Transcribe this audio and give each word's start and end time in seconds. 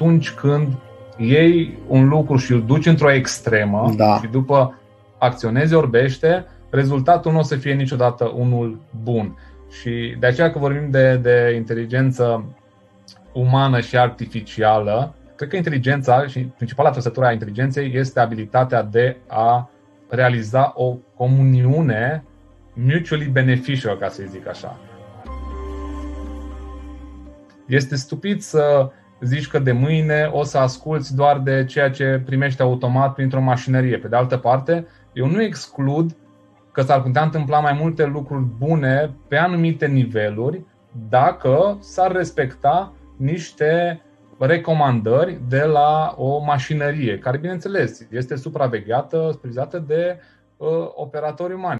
atunci 0.00 0.30
când 0.30 0.72
iei 1.16 1.78
un 1.86 2.08
lucru 2.08 2.36
și 2.36 2.52
îl 2.52 2.62
duci 2.64 2.86
într-o 2.86 3.12
extremă 3.12 3.92
da. 3.96 4.18
și 4.22 4.26
după 4.26 4.80
acționezi 5.18 5.74
orbește, 5.74 6.46
rezultatul 6.70 7.32
nu 7.32 7.38
o 7.38 7.42
să 7.42 7.56
fie 7.56 7.74
niciodată 7.74 8.24
unul 8.24 8.80
bun. 9.02 9.38
Și 9.70 10.16
de 10.18 10.26
aceea 10.26 10.50
că 10.50 10.58
vorbim 10.58 10.90
de, 10.90 11.16
de 11.16 11.52
inteligență 11.56 12.44
umană 13.32 13.80
și 13.80 13.98
artificială, 13.98 15.14
cred 15.36 15.48
că 15.48 15.56
inteligența 15.56 16.26
și 16.26 16.40
principala 16.40 16.90
trăsătură 16.90 17.26
a 17.26 17.32
inteligenței 17.32 17.92
este 17.94 18.20
abilitatea 18.20 18.82
de 18.82 19.16
a 19.26 19.70
realiza 20.08 20.72
o 20.76 20.96
comuniune 21.16 22.24
mutually 22.72 23.24
beneficial, 23.24 23.96
ca 23.96 24.08
să 24.08 24.22
zic 24.30 24.48
așa. 24.48 24.76
Este 27.66 27.96
stupid 27.96 28.40
să 28.40 28.90
zici 29.20 29.48
că 29.48 29.58
de 29.58 29.72
mâine 29.72 30.30
o 30.32 30.42
să 30.42 30.58
asculți 30.58 31.14
doar 31.14 31.38
de 31.38 31.64
ceea 31.64 31.90
ce 31.90 32.22
primești 32.24 32.62
automat 32.62 33.14
printr-o 33.14 33.40
mașinărie. 33.40 33.98
Pe 33.98 34.08
de 34.08 34.16
altă 34.16 34.36
parte, 34.36 34.86
eu 35.12 35.26
nu 35.26 35.42
exclud 35.42 36.16
că 36.72 36.82
s-ar 36.82 37.02
putea 37.02 37.22
întâmpla 37.22 37.60
mai 37.60 37.78
multe 37.80 38.06
lucruri 38.06 38.44
bune 38.58 39.14
pe 39.28 39.36
anumite 39.36 39.86
niveluri 39.86 40.64
dacă 41.08 41.76
s-ar 41.80 42.12
respecta 42.12 42.92
niște 43.16 44.00
recomandări 44.38 45.40
de 45.48 45.62
la 45.62 46.14
o 46.16 46.38
mașinărie, 46.38 47.18
care, 47.18 47.38
bineînțeles, 47.38 48.06
este 48.10 48.36
supravegheată, 48.36 49.28
supervizată 49.30 49.78
de 49.78 50.20
uh, 50.56 50.68
operatori 50.94 51.54
umani. 51.54 51.79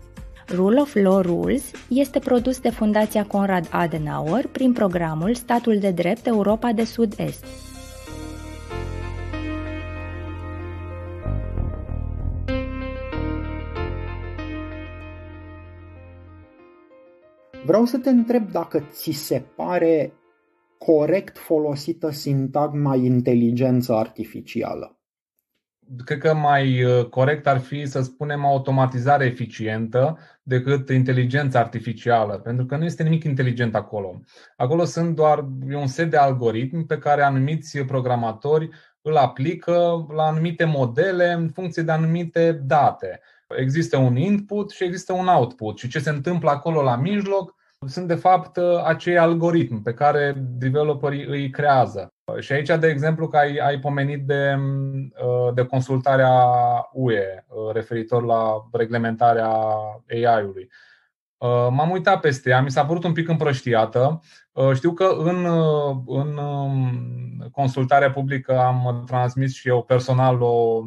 Rule 0.55 0.79
of 0.79 0.95
Law 0.95 1.21
Rules 1.21 1.71
este 1.89 2.19
produs 2.19 2.59
de 2.59 2.69
Fundația 2.69 3.25
Conrad 3.25 3.67
Adenauer 3.71 4.47
prin 4.47 4.73
programul 4.73 5.33
Statul 5.33 5.77
de 5.79 5.91
Drept 5.91 6.27
Europa 6.27 6.71
de 6.71 6.83
Sud-Est. 6.83 7.45
Vreau 17.65 17.85
să 17.85 17.97
te 17.97 18.09
întreb 18.09 18.51
dacă 18.51 18.83
ți 18.91 19.11
se 19.11 19.43
pare 19.55 20.13
corect 20.77 21.37
folosită 21.37 22.09
sintagma 22.09 22.95
inteligență 22.95 23.93
artificială 23.93 25.00
cred 26.05 26.17
că 26.17 26.33
mai 26.33 26.83
uh, 26.83 27.05
corect 27.05 27.47
ar 27.47 27.59
fi 27.59 27.85
să 27.85 28.01
spunem 28.01 28.45
automatizare 28.45 29.25
eficientă 29.25 30.17
decât 30.43 30.89
inteligență 30.89 31.57
artificială, 31.57 32.33
pentru 32.33 32.65
că 32.65 32.75
nu 32.77 32.85
este 32.85 33.03
nimic 33.03 33.23
inteligent 33.23 33.75
acolo. 33.75 34.19
Acolo 34.57 34.83
sunt 34.83 35.15
doar 35.15 35.45
un 35.73 35.87
set 35.87 36.09
de 36.09 36.17
algoritmi 36.17 36.85
pe 36.85 36.97
care 36.97 37.21
anumiți 37.21 37.79
programatori 37.79 38.69
îl 39.01 39.15
aplică 39.15 40.05
la 40.15 40.23
anumite 40.23 40.63
modele 40.63 41.31
în 41.31 41.49
funcție 41.49 41.83
de 41.83 41.91
anumite 41.91 42.51
date. 42.51 43.19
Există 43.57 43.97
un 43.97 44.15
input 44.15 44.71
și 44.71 44.83
există 44.83 45.13
un 45.13 45.27
output 45.27 45.77
și 45.77 45.87
ce 45.87 45.99
se 45.99 46.09
întâmplă 46.09 46.49
acolo 46.49 46.81
la 46.81 46.95
mijloc 46.95 47.55
sunt 47.87 48.07
de 48.07 48.15
fapt 48.15 48.57
acei 48.83 49.17
algoritmi 49.17 49.81
pe 49.81 49.93
care 49.93 50.35
developerii 50.37 51.25
îi 51.25 51.49
creează. 51.49 52.13
Și 52.39 52.51
aici, 52.51 52.67
de 52.79 52.87
exemplu, 52.87 53.27
că 53.27 53.37
ai, 53.37 53.57
ai 53.57 53.79
pomenit 53.79 54.25
de, 54.25 54.55
de 55.53 55.65
consultarea 55.65 56.33
UE 56.91 57.45
referitor 57.73 58.23
la 58.23 58.67
reglementarea 58.71 59.49
AI-ului. 60.09 60.69
M-am 61.69 61.89
uitat 61.89 62.19
peste 62.19 62.49
ea, 62.49 62.61
mi 62.61 62.71
s-a 62.71 62.85
părut 62.85 63.03
un 63.03 63.13
pic 63.13 63.27
împrăștiată. 63.27 64.21
Știu 64.73 64.93
că 64.93 65.15
în, 65.17 65.45
în 66.05 66.39
consultarea 67.51 68.11
publică 68.11 68.59
am 68.59 69.03
transmis 69.05 69.53
și 69.53 69.67
eu 69.67 69.83
personal 69.83 70.41
o, 70.41 70.81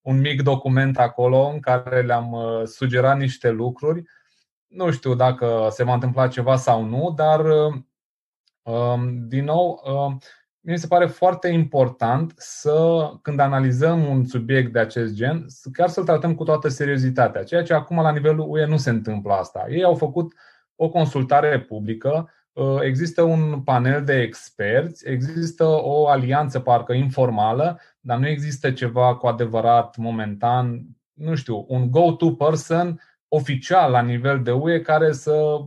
un 0.00 0.20
mic 0.20 0.42
document 0.42 0.98
acolo 0.98 1.50
în 1.52 1.60
care 1.60 2.02
le-am 2.02 2.36
sugerat 2.64 3.18
niște 3.18 3.50
lucruri 3.50 4.02
nu 4.68 4.90
știu 4.90 5.14
dacă 5.14 5.68
se 5.70 5.84
va 5.84 5.94
întâmpla 5.94 6.28
ceva 6.28 6.56
sau 6.56 6.84
nu, 6.84 7.12
dar 7.16 7.44
um, 8.62 9.28
din 9.28 9.44
nou, 9.44 9.82
um, 9.84 10.18
mi 10.60 10.78
se 10.78 10.86
pare 10.86 11.06
foarte 11.06 11.48
important 11.48 12.32
să, 12.36 13.10
când 13.22 13.40
analizăm 13.40 14.04
un 14.04 14.24
subiect 14.24 14.72
de 14.72 14.78
acest 14.78 15.14
gen, 15.14 15.46
chiar 15.72 15.88
să-l 15.88 16.04
tratăm 16.04 16.34
cu 16.34 16.44
toată 16.44 16.68
seriozitatea, 16.68 17.44
ceea 17.44 17.62
ce 17.62 17.74
acum 17.74 18.00
la 18.00 18.10
nivelul 18.10 18.50
UE 18.50 18.64
nu 18.64 18.76
se 18.76 18.90
întâmplă 18.90 19.32
asta. 19.32 19.66
Ei 19.68 19.84
au 19.84 19.94
făcut 19.94 20.34
o 20.76 20.88
consultare 20.88 21.60
publică, 21.60 22.30
uh, 22.52 22.78
există 22.80 23.22
un 23.22 23.60
panel 23.60 24.04
de 24.04 24.20
experți, 24.20 25.08
există 25.08 25.64
o 25.64 26.08
alianță 26.08 26.60
parcă 26.60 26.92
informală, 26.92 27.80
dar 28.00 28.18
nu 28.18 28.28
există 28.28 28.70
ceva 28.70 29.16
cu 29.16 29.26
adevărat 29.26 29.96
momentan, 29.96 30.86
nu 31.12 31.34
știu, 31.34 31.64
un 31.68 31.90
go-to 31.90 32.32
person 32.32 33.00
oficial 33.28 33.90
la 33.90 34.02
nivel 34.02 34.42
de 34.42 34.50
UE 34.50 34.80
care 34.80 35.12
să 35.12 35.58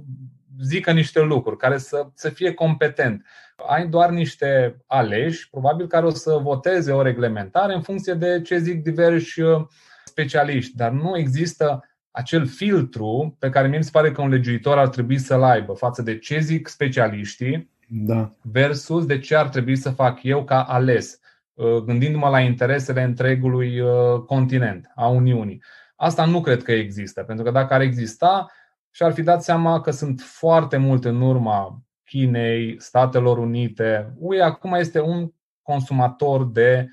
zică 0.61 0.91
niște 0.91 1.21
lucruri, 1.21 1.57
care 1.57 1.77
să, 1.77 2.07
să 2.13 2.29
fie 2.29 2.53
competent. 2.53 3.25
Ai 3.67 3.87
doar 3.87 4.09
niște 4.09 4.77
aleși, 4.87 5.49
probabil, 5.49 5.87
care 5.87 6.05
o 6.05 6.09
să 6.09 6.39
voteze 6.41 6.91
o 6.91 7.01
reglementare 7.01 7.73
în 7.73 7.81
funcție 7.81 8.13
de 8.13 8.41
ce 8.41 8.57
zic 8.57 8.83
diversi 8.83 9.41
uh, 9.41 9.65
specialiști, 10.05 10.75
dar 10.75 10.91
nu 10.91 11.17
există 11.17 11.85
acel 12.11 12.47
filtru 12.47 13.35
pe 13.39 13.49
care 13.49 13.67
mi 13.67 13.83
se 13.83 13.89
pare 13.91 14.11
că 14.11 14.21
un 14.21 14.29
legiuitor 14.29 14.77
ar 14.77 14.89
trebui 14.89 15.17
să-l 15.17 15.43
aibă 15.43 15.73
față 15.73 16.01
de 16.01 16.17
ce 16.17 16.39
zic 16.39 16.67
specialiștii 16.67 17.69
da. 17.87 18.33
versus 18.41 19.05
de 19.05 19.19
ce 19.19 19.35
ar 19.35 19.49
trebui 19.49 19.75
să 19.75 19.89
fac 19.89 20.23
eu 20.23 20.43
ca 20.43 20.63
ales, 20.63 21.19
uh, 21.53 21.75
gândindu-mă 21.75 22.29
la 22.29 22.39
interesele 22.39 23.03
întregului 23.03 23.79
uh, 23.79 24.19
continent, 24.25 24.91
a 24.95 25.07
Uniunii. 25.07 25.61
Asta 26.01 26.25
nu 26.25 26.41
cred 26.41 26.63
că 26.63 26.71
există, 26.71 27.23
pentru 27.23 27.45
că 27.45 27.51
dacă 27.51 27.73
ar 27.73 27.81
exista, 27.81 28.51
și-ar 28.91 29.13
fi 29.13 29.21
dat 29.21 29.43
seama 29.43 29.81
că 29.81 29.91
sunt 29.91 30.21
foarte 30.21 30.77
multe 30.77 31.09
în 31.09 31.21
urma 31.21 31.81
Chinei, 32.03 32.75
Statelor 32.79 33.37
Unite. 33.37 34.13
UE 34.17 34.41
acum 34.41 34.73
este 34.73 34.99
un 34.99 35.31
consumator 35.61 36.51
de, 36.51 36.87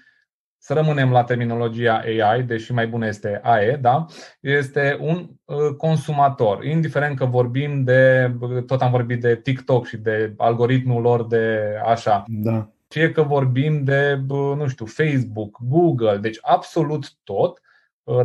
să 0.58 0.72
rămânem 0.72 1.10
la 1.10 1.24
terminologia 1.24 2.02
AI, 2.04 2.42
deși 2.42 2.72
mai 2.72 2.86
bună 2.86 3.06
este 3.06 3.40
AE, 3.42 3.76
da? 3.76 4.04
este 4.40 4.98
un 5.00 5.30
uh, 5.44 5.74
consumator, 5.76 6.64
indiferent 6.64 7.18
că 7.18 7.24
vorbim 7.24 7.84
de, 7.84 8.32
tot 8.66 8.82
am 8.82 8.90
vorbit 8.90 9.20
de 9.20 9.36
TikTok 9.36 9.86
și 9.86 9.96
de 9.96 10.34
algoritmul 10.36 11.02
lor 11.02 11.26
de 11.26 11.74
așa. 11.84 12.24
Da. 12.26 12.70
Fie 12.88 13.12
că 13.12 13.22
vorbim 13.22 13.84
de, 13.84 14.20
nu 14.28 14.68
știu, 14.68 14.86
Facebook, 14.86 15.58
Google, 15.62 16.16
deci 16.16 16.38
absolut 16.40 17.12
tot 17.24 17.60
Uh, 17.60 17.66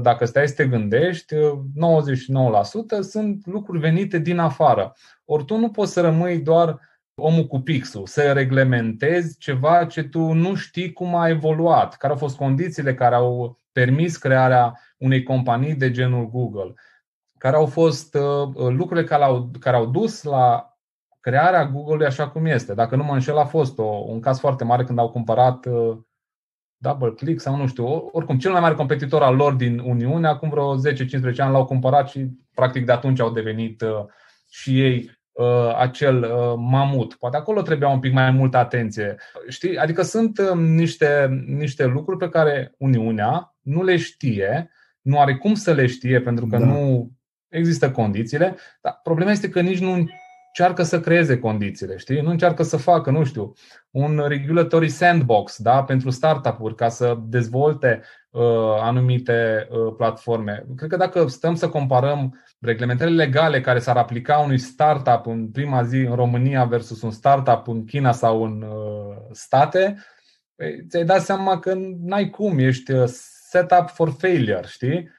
dacă 0.02 0.26
stai 0.26 0.48
să 0.48 0.54
te 0.54 0.68
gândești, 0.68 1.36
99% 1.36 1.38
uh, 1.38 3.00
sunt 3.02 3.46
lucruri 3.46 3.80
venite 3.80 4.18
din 4.18 4.40
afară. 4.40 4.94
Ori 5.26 5.46
tu 5.46 5.58
nu 5.58 5.70
poți 5.70 5.92
să 5.92 6.02
rămâi 6.02 6.40
doar 6.40 6.80
omul 7.16 7.48
cu 7.48 7.60
pixul, 7.60 8.06
să 8.06 8.32
reglementezi 8.32 9.38
ceva 9.38 9.86
ce 9.86 10.04
tu 10.04 10.32
nu 10.32 10.56
știi 10.56 10.94
cum 10.94 11.16
a 11.16 11.30
evoluat, 11.30 11.96
care 11.96 12.14
au 12.14 12.20
fost 12.20 12.38
condițiile 12.38 12.94
care 12.94 13.16
au 13.16 13.60
permis 13.72 14.18
crearea 14.18 14.80
unei 14.98 15.24
companii 15.24 15.76
de 15.76 15.92
genul 15.92 16.30
Google, 16.30 16.74
care 17.38 17.56
au 17.56 17.66
fost 17.66 18.16
uh, 18.16 18.54
lucrurile 18.54 19.06
care 19.06 19.24
au, 19.24 19.52
care 19.60 19.76
au 19.76 19.86
dus 19.86 20.24
la 20.24 20.78
crearea 21.20 21.66
Google-ului 21.66 22.06
așa 22.06 22.30
cum 22.30 22.46
este. 22.46 22.74
Dacă 22.74 22.96
nu 22.96 23.04
mă 23.04 23.14
înșel, 23.14 23.38
a 23.38 23.46
fost 23.46 23.78
o, 23.80 23.84
un 23.84 24.20
caz 24.20 24.40
foarte 24.40 24.64
mare 24.64 24.84
când 24.84 25.00
au 25.00 25.10
cumpărat 25.10 25.66
double 26.84 27.12
click 27.12 27.40
sau 27.40 27.56
nu 27.56 27.68
știu, 27.68 27.86
oricum 28.12 28.38
cel 28.38 28.52
mai 28.52 28.62
mare 28.62 28.74
competitor 28.74 29.22
al 29.22 29.36
lor 29.36 29.54
din 29.54 29.80
Uniune, 29.80 30.28
acum 30.28 30.50
vreo 30.50 30.76
10-15 30.76 30.80
ani 31.38 31.52
l-au 31.52 31.66
cumpărat 31.66 32.10
și 32.10 32.28
practic 32.54 32.86
de 32.86 32.92
atunci 32.92 33.20
au 33.20 33.32
devenit 33.32 33.82
uh, 33.82 34.06
și 34.50 34.82
ei 34.82 35.12
uh, 35.32 35.76
acel 35.78 36.24
uh, 36.24 36.54
mamut. 36.58 37.14
Poate 37.14 37.38
acolo 37.38 37.62
trebuia 37.62 37.90
un 37.90 38.00
pic 38.00 38.14
mai 38.14 38.32
multă 38.32 38.58
atenție. 38.58 39.16
Știi? 39.48 39.78
Adică 39.78 40.02
sunt 40.02 40.38
uh, 40.38 40.52
niște, 40.56 41.44
niște 41.46 41.86
lucruri 41.86 42.18
pe 42.20 42.30
care 42.30 42.74
Uniunea 42.78 43.56
nu 43.62 43.84
le 43.84 43.98
știe, 43.98 44.72
nu 45.02 45.20
are 45.20 45.36
cum 45.36 45.54
să 45.54 45.74
le 45.74 45.86
știe 45.86 46.22
pentru 46.22 46.48
că 46.48 46.58
da. 46.58 46.66
nu 46.66 47.12
există 47.48 47.92
condițiile, 47.92 48.56
dar 48.82 49.00
problema 49.04 49.32
este 49.32 49.50
că 49.50 49.62
nici 49.62 49.80
nu 49.80 50.08
încearcă 50.58 50.84
să 50.84 51.00
creeze 51.00 51.40
condițiile, 51.40 51.98
știi? 51.98 52.22
Nu 52.22 52.30
încearcă 52.30 52.64
să 52.64 52.78
facă, 52.78 53.12
nu 53.12 53.24
știu, 53.24 53.54
un 53.92 54.24
regulatory 54.28 54.90
sandbox 54.90 55.58
da? 55.58 55.84
pentru 55.84 56.10
startup-uri 56.10 56.76
ca 56.76 56.90
să 56.90 57.18
dezvolte 57.28 58.02
uh, 58.30 58.42
anumite 58.80 59.68
uh, 59.70 59.94
platforme. 59.98 60.66
Cred 60.76 60.90
că 60.90 60.98
dacă 60.98 61.28
stăm 61.28 61.56
să 61.56 61.70
comparăm 61.70 62.44
reglementările 62.60 63.24
legale 63.24 63.62
care 63.62 63.80
s-ar 63.80 63.98
aplica 63.98 64.38
unui 64.38 64.58
startup 64.58 65.26
în 65.26 65.48
prima 65.48 65.84
zi 65.84 65.98
în 65.98 66.16
România 66.16 66.66
versus 66.66 67.02
un 67.02 67.12
startup 67.12 67.68
în 67.68 67.86
China 67.86 68.12
sau 68.12 68.44
în 68.44 68.62
uh, 68.62 69.16
state, 69.32 69.98
păi, 70.56 70.86
ți-ai 70.90 71.06
dat 71.06 71.22
seama 71.22 71.60
că 71.60 71.74
n-ai 72.02 72.30
cum, 72.30 72.60
ești 72.60 72.92
uh, 72.92 73.08
set 73.50 73.72
up 73.82 73.90
for 73.90 74.16
failure, 74.18 74.68
știi? 74.68 75.10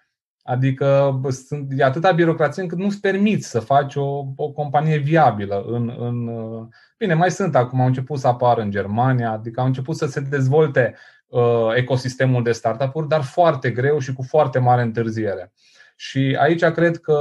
Adică 0.47 1.21
sunt, 1.29 1.73
e 1.77 1.85
atâta 1.85 2.13
birocrație 2.13 2.63
încât 2.63 2.79
nu-ți 2.79 3.01
permiți 3.01 3.49
să 3.49 3.61
faci 3.61 3.95
o, 3.95 4.25
o 4.37 4.51
companie 4.53 4.97
viabilă. 4.97 5.65
În, 5.67 5.95
în, 5.99 6.27
uh, 6.27 6.67
bine, 6.99 7.15
mai 7.15 7.31
sunt 7.31 7.57
acum, 7.57 7.81
au 7.81 7.87
început 7.87 8.19
să 8.19 8.27
apară 8.27 8.61
în 8.61 8.71
Germania, 8.71 9.31
adică 9.31 9.61
au 9.61 9.67
început 9.67 9.97
să 9.97 10.07
se 10.07 10.21
dezvolte 10.21 10.95
uh, 11.27 11.69
ecosistemul 11.75 12.43
de 12.43 12.53
startup-uri, 12.53 13.09
dar 13.09 13.23
foarte 13.23 13.71
greu 13.71 13.99
și 13.99 14.13
cu 14.13 14.23
foarte 14.23 14.59
mare 14.59 14.83
întârziere. 14.83 15.53
Și 15.97 16.37
aici 16.41 16.65
cred 16.65 16.97
că 16.97 17.19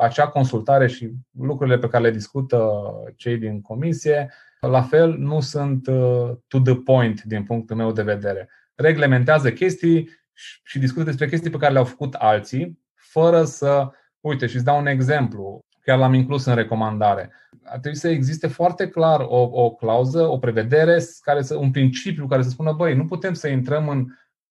acea 0.00 0.28
consultare 0.28 0.86
și 0.86 1.12
lucrurile 1.38 1.78
pe 1.78 1.88
care 1.88 2.02
le 2.02 2.10
discută 2.10 2.80
cei 3.16 3.38
din 3.38 3.60
comisie, 3.60 4.30
la 4.60 4.82
fel, 4.82 5.16
nu 5.18 5.40
sunt 5.40 5.86
uh, 5.86 6.30
to 6.48 6.60
the 6.60 6.74
point 6.74 7.22
din 7.22 7.42
punctul 7.42 7.76
meu 7.76 7.92
de 7.92 8.02
vedere. 8.02 8.48
Reglementează 8.74 9.52
chestii 9.52 10.19
și 10.64 10.78
discută 10.78 11.04
despre 11.04 11.28
chestii 11.28 11.50
pe 11.50 11.56
care 11.56 11.72
le-au 11.72 11.84
făcut 11.84 12.14
alții, 12.14 12.78
fără 12.94 13.44
să. 13.44 13.88
Uite, 14.20 14.46
și 14.46 14.54
îți 14.54 14.64
dau 14.64 14.78
un 14.78 14.86
exemplu, 14.86 15.64
chiar 15.82 15.98
l-am 15.98 16.14
inclus 16.14 16.44
în 16.44 16.54
recomandare. 16.54 17.32
Ar 17.64 17.78
trebui 17.78 17.98
să 17.98 18.08
existe 18.08 18.46
foarte 18.46 18.88
clar 18.88 19.20
o, 19.20 19.48
o 19.52 19.70
clauză, 19.70 20.22
o 20.22 20.38
prevedere, 20.38 20.98
care 21.20 21.42
să, 21.42 21.56
un 21.56 21.70
principiu 21.70 22.26
care 22.26 22.42
să 22.42 22.48
spună, 22.48 22.72
băi, 22.72 22.94
nu 22.94 23.04
putem 23.04 23.32
să 23.32 23.48
intrăm 23.48 23.88
în 23.88 24.06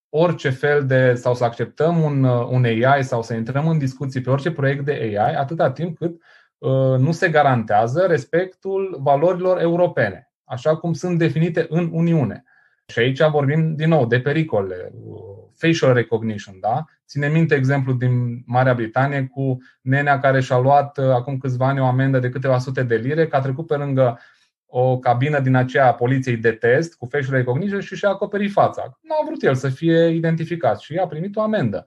orice 0.08 0.50
fel 0.50 0.86
de, 0.86 1.14
sau 1.14 1.34
să 1.34 1.44
acceptăm 1.44 2.02
un, 2.02 2.24
un 2.24 2.64
AI 2.64 3.04
sau 3.04 3.22
să 3.22 3.34
intrăm 3.34 3.68
în 3.68 3.78
discuții 3.78 4.20
pe 4.20 4.30
orice 4.30 4.50
proiect 4.50 4.84
de 4.84 4.92
AI, 4.92 5.34
atâta 5.34 5.70
timp 5.70 5.98
cât 5.98 6.22
uh, 6.58 6.98
nu 6.98 7.12
se 7.12 7.28
garantează 7.28 8.06
respectul 8.06 8.98
valorilor 9.02 9.60
europene, 9.60 10.30
așa 10.44 10.76
cum 10.76 10.92
sunt 10.92 11.18
definite 11.18 11.66
în 11.68 11.90
Uniune. 11.92 12.44
Și 12.90 12.98
aici 12.98 13.22
vorbim 13.22 13.74
din 13.74 13.88
nou 13.88 14.06
de 14.06 14.20
pericole, 14.20 14.92
facial 15.56 15.92
recognition, 15.92 16.54
da? 16.60 16.84
Ține 17.06 17.28
minte 17.28 17.54
exemplu 17.54 17.92
din 17.92 18.42
Marea 18.46 18.74
Britanie 18.74 19.26
cu 19.26 19.58
nenea 19.80 20.18
care 20.18 20.40
și-a 20.40 20.58
luat 20.58 20.98
uh, 20.98 21.04
acum 21.04 21.38
câțiva 21.38 21.66
ani 21.66 21.80
o 21.80 21.84
amendă 21.84 22.18
de 22.18 22.28
câteva 22.28 22.58
sute 22.58 22.82
de 22.82 22.96
lire, 22.96 23.26
că 23.26 23.36
a 23.36 23.40
trecut 23.40 23.66
pe 23.66 23.76
lângă 23.76 24.18
o 24.66 24.98
cabină 24.98 25.40
din 25.40 25.54
aceea 25.54 25.86
a 25.86 25.94
poliției 25.94 26.36
de 26.36 26.50
test 26.50 26.94
cu 26.94 27.06
facial 27.06 27.36
recognition 27.36 27.80
și 27.80 27.96
și-a 27.96 28.08
acoperit 28.08 28.52
fața. 28.52 28.98
Nu 29.00 29.14
a 29.20 29.24
vrut 29.26 29.42
el 29.42 29.54
să 29.54 29.68
fie 29.68 30.08
identificat 30.08 30.80
și 30.80 30.96
a 30.96 31.06
primit 31.06 31.36
o 31.36 31.42
amendă. 31.42 31.86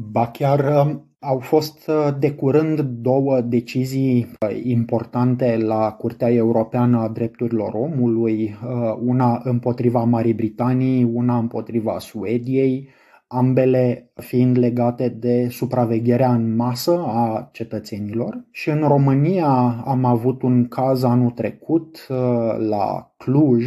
Ba 0.00 0.30
chiar 0.30 0.86
um, 0.86 1.16
au 1.18 1.38
fost 1.38 1.88
uh, 1.88 2.08
de 2.18 2.32
curând 2.32 2.80
două 2.80 3.40
decizii 3.40 4.26
uh, 4.40 4.60
importante 4.62 5.56
la 5.56 5.92
Curtea 5.92 6.30
Europeană 6.30 6.98
a 6.98 7.08
Drepturilor 7.08 7.74
Omului, 7.74 8.56
una 9.04 9.40
împotriva 9.44 10.04
Marii 10.04 10.34
Britanii, 10.34 11.04
una 11.04 11.38
împotriva 11.38 11.98
Suediei, 11.98 12.88
ambele 13.26 14.10
fiind 14.14 14.58
legate 14.58 15.08
de 15.08 15.48
supravegherea 15.48 16.32
în 16.32 16.56
masă 16.56 17.04
a 17.06 17.48
cetățenilor. 17.52 18.46
Și 18.50 18.70
în 18.70 18.88
România 18.88 19.82
am 19.84 20.04
avut 20.04 20.42
un 20.42 20.68
caz 20.68 21.02
anul 21.02 21.30
trecut 21.30 22.06
uh, 22.08 22.16
la 22.58 23.14
Cluj, 23.16 23.66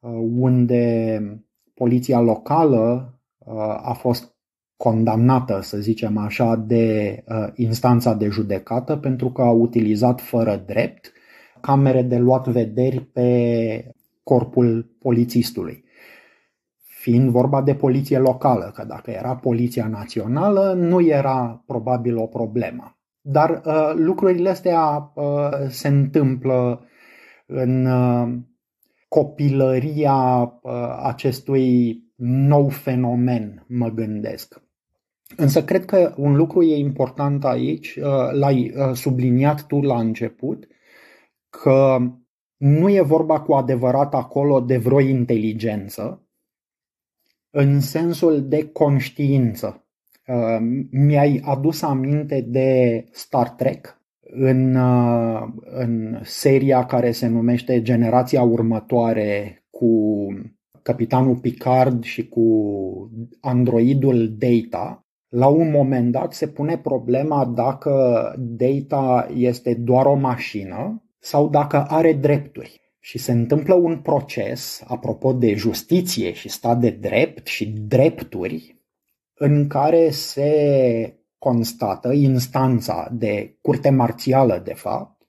uh, 0.00 0.10
unde 0.38 1.20
poliția 1.74 2.20
locală 2.20 3.14
uh, 3.38 3.56
a 3.82 3.92
fost 3.92 4.36
condamnată, 4.78 5.60
să 5.62 5.76
zicem 5.76 6.16
așa, 6.16 6.56
de 6.56 7.24
instanța 7.54 8.14
de 8.14 8.28
judecată 8.28 8.96
pentru 8.96 9.30
că 9.30 9.42
a 9.42 9.50
utilizat 9.50 10.20
fără 10.20 10.62
drept 10.66 11.12
camere 11.60 12.02
de 12.02 12.16
luat 12.16 12.48
vederi 12.48 13.00
pe 13.00 13.94
corpul 14.22 14.96
polițistului 14.98 15.84
fiind 17.08 17.30
vorba 17.30 17.62
de 17.62 17.74
poliție 17.74 18.18
locală, 18.18 18.70
că 18.74 18.84
dacă 18.84 19.10
era 19.10 19.36
poliția 19.36 19.86
națională, 19.86 20.72
nu 20.72 21.00
era 21.00 21.62
probabil 21.66 22.16
o 22.16 22.26
problemă. 22.26 22.98
Dar 23.20 23.62
uh, 23.64 23.92
lucrurile 23.94 24.48
astea 24.48 25.12
uh, 25.14 25.50
se 25.68 25.88
întâmplă 25.88 26.84
în 27.46 27.86
uh, 27.86 28.38
copilăria 29.08 30.42
uh, 30.62 30.72
acestui 31.02 32.02
nou 32.16 32.68
fenomen, 32.68 33.64
mă 33.68 33.88
gândesc. 33.88 34.62
Însă 35.36 35.64
cred 35.64 35.84
că 35.84 36.14
un 36.16 36.36
lucru 36.36 36.62
e 36.62 36.76
important 36.76 37.44
aici, 37.44 37.96
uh, 37.96 38.32
l-ai 38.32 38.72
uh, 38.76 38.94
subliniat 38.94 39.66
tu 39.66 39.80
la 39.80 39.98
început, 39.98 40.66
că 41.50 41.98
nu 42.56 42.88
e 42.88 43.00
vorba 43.00 43.40
cu 43.40 43.52
adevărat 43.52 44.14
acolo 44.14 44.60
de 44.60 44.76
vreo 44.76 45.00
inteligență, 45.00 46.28
în 47.50 47.80
sensul 47.80 48.48
de 48.48 48.68
conștiință. 48.68 49.86
Uh, 50.26 50.86
mi-ai 50.90 51.40
adus 51.44 51.82
aminte 51.82 52.40
de 52.40 53.04
Star 53.10 53.50
Trek 53.50 54.00
în, 54.20 54.74
uh, 54.74 55.48
în 55.60 56.20
seria 56.22 56.86
care 56.86 57.10
se 57.10 57.26
numește 57.26 57.82
Generația 57.82 58.42
Următoare 58.42 59.64
cu 59.70 60.26
capitanul 60.82 61.36
Picard 61.36 62.04
și 62.04 62.28
cu 62.28 62.44
androidul 63.40 64.36
Data. 64.38 65.07
La 65.28 65.46
un 65.46 65.70
moment 65.70 66.12
dat 66.12 66.32
se 66.32 66.48
pune 66.48 66.78
problema 66.78 67.44
dacă 67.44 68.34
Data 68.38 69.28
este 69.34 69.74
doar 69.74 70.06
o 70.06 70.14
mașină 70.14 71.02
sau 71.18 71.48
dacă 71.48 71.84
are 71.88 72.12
drepturi. 72.12 72.80
Și 73.00 73.18
se 73.18 73.32
întâmplă 73.32 73.74
un 73.74 73.98
proces, 73.98 74.82
apropo 74.86 75.32
de 75.32 75.54
justiție 75.54 76.32
și 76.32 76.48
stat 76.48 76.80
de 76.80 76.90
drept 76.90 77.46
și 77.46 77.66
drepturi, 77.66 78.82
în 79.34 79.66
care 79.66 80.10
se 80.10 81.18
constată, 81.38 82.12
instanța 82.12 83.08
de 83.12 83.58
curte 83.60 83.90
marțială, 83.90 84.62
de 84.64 84.74
fapt, 84.74 85.22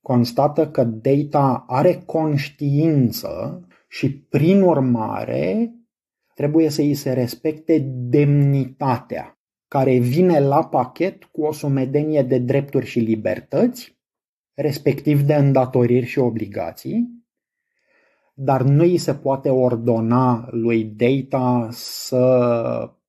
constată 0.00 0.68
că 0.68 0.84
data 0.84 1.64
are 1.66 2.02
conștiință 2.06 3.60
și, 3.88 4.18
prin 4.18 4.62
urmare, 4.62 5.74
trebuie 6.34 6.68
să 6.68 6.80
îi 6.80 6.94
se 6.94 7.12
respecte 7.12 7.78
demnitatea, 7.86 9.35
care 9.76 9.98
vine 9.98 10.40
la 10.40 10.64
pachet 10.64 11.24
cu 11.24 11.42
o 11.42 11.52
sumedenie 11.52 12.22
de 12.22 12.38
drepturi 12.38 12.86
și 12.86 12.98
libertăți 12.98 13.98
respectiv 14.54 15.20
de 15.20 15.34
îndatoriri 15.34 16.06
și 16.06 16.18
obligații, 16.18 17.24
dar 18.34 18.62
nu 18.62 18.82
îi 18.82 18.98
se 18.98 19.14
poate 19.14 19.48
ordona 19.48 20.48
lui 20.50 20.84
Data 20.84 21.68
să 21.70 22.24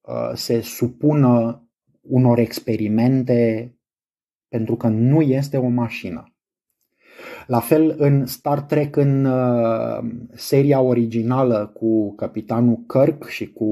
uh, 0.01 0.31
se 0.33 0.61
supună 0.61 1.63
unor 2.01 2.37
experimente 2.39 3.71
pentru 4.47 4.75
că 4.75 4.87
nu 4.87 5.21
este 5.21 5.57
o 5.57 5.67
mașină. 5.67 6.35
La 7.45 7.59
fel 7.59 7.95
în 7.97 8.25
Star 8.25 8.61
Trek, 8.61 8.95
în 8.95 9.25
uh, 9.25 10.11
seria 10.33 10.81
originală 10.81 11.71
cu 11.73 12.15
capitanul 12.15 12.83
Kirk 12.87 13.27
și 13.27 13.53
cu 13.53 13.65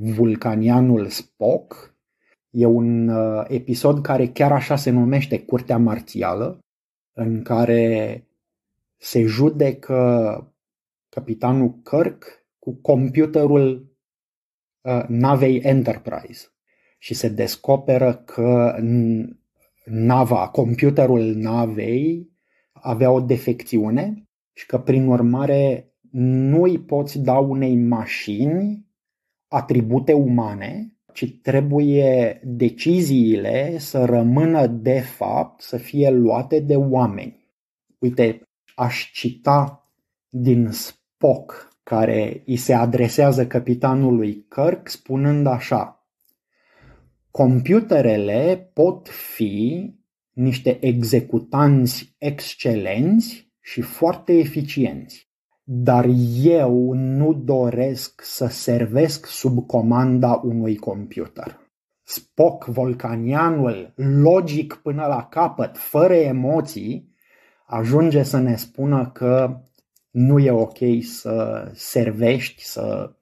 vulcanianul 0.00 1.06
Spock, 1.06 1.91
e 2.52 2.66
un 2.66 3.08
uh, 3.08 3.44
episod 3.48 4.00
care 4.00 4.26
chiar 4.26 4.52
așa 4.52 4.76
se 4.76 4.90
numește 4.90 5.40
Curtea 5.40 5.78
Marțială, 5.78 6.58
în 7.12 7.42
care 7.42 8.26
se 8.96 9.22
judecă 9.22 10.54
capitanul 11.08 11.80
Kirk 11.82 12.46
cu 12.58 12.74
computerul 12.74 13.96
uh, 14.80 15.04
navei 15.08 15.58
Enterprise. 15.58 16.46
Și 16.98 17.14
se 17.14 17.28
descoperă 17.28 18.14
că 18.14 18.76
nava, 19.84 20.48
computerul 20.48 21.34
navei 21.34 22.30
avea 22.72 23.10
o 23.10 23.20
defecțiune 23.20 24.28
și 24.52 24.66
că 24.66 24.78
prin 24.78 25.06
urmare 25.06 25.92
nu 26.10 26.62
îi 26.62 26.78
poți 26.78 27.18
da 27.18 27.38
unei 27.38 27.76
mașini 27.76 28.86
atribute 29.48 30.12
umane 30.12 30.91
ci 31.12 31.40
trebuie 31.42 32.40
deciziile 32.44 33.78
să 33.78 34.04
rămână 34.04 34.66
de 34.66 35.00
fapt, 35.00 35.60
să 35.60 35.76
fie 35.76 36.10
luate 36.10 36.60
de 36.60 36.76
oameni. 36.76 37.48
Uite, 37.98 38.40
aș 38.74 39.10
cita 39.12 39.90
din 40.28 40.70
Spock, 40.70 41.76
care 41.82 42.42
îi 42.46 42.56
se 42.56 42.74
adresează 42.74 43.46
capitanului 43.46 44.46
Kirk, 44.48 44.88
spunând 44.88 45.46
așa 45.46 46.02
Computerele 47.32 48.70
pot 48.72 49.08
fi 49.08 49.94
niște 50.32 50.86
executanți 50.86 52.14
excelenți 52.18 53.52
și 53.60 53.80
foarte 53.80 54.32
eficienți. 54.32 55.31
Dar 55.74 56.06
eu 56.42 56.92
nu 56.92 57.32
doresc 57.32 58.22
să 58.24 58.46
servesc 58.46 59.26
sub 59.26 59.66
comanda 59.66 60.40
unui 60.44 60.76
computer. 60.76 61.60
Spock, 62.02 62.64
Volcanianul, 62.64 63.92
logic 63.96 64.74
până 64.74 65.06
la 65.06 65.26
capăt, 65.26 65.76
fără 65.76 66.14
emoții, 66.14 67.14
ajunge 67.66 68.22
să 68.22 68.38
ne 68.38 68.56
spună 68.56 69.10
că 69.10 69.60
nu 70.10 70.38
e 70.38 70.50
ok 70.50 70.78
să 71.02 71.70
servești, 71.74 72.64
să, 72.64 73.12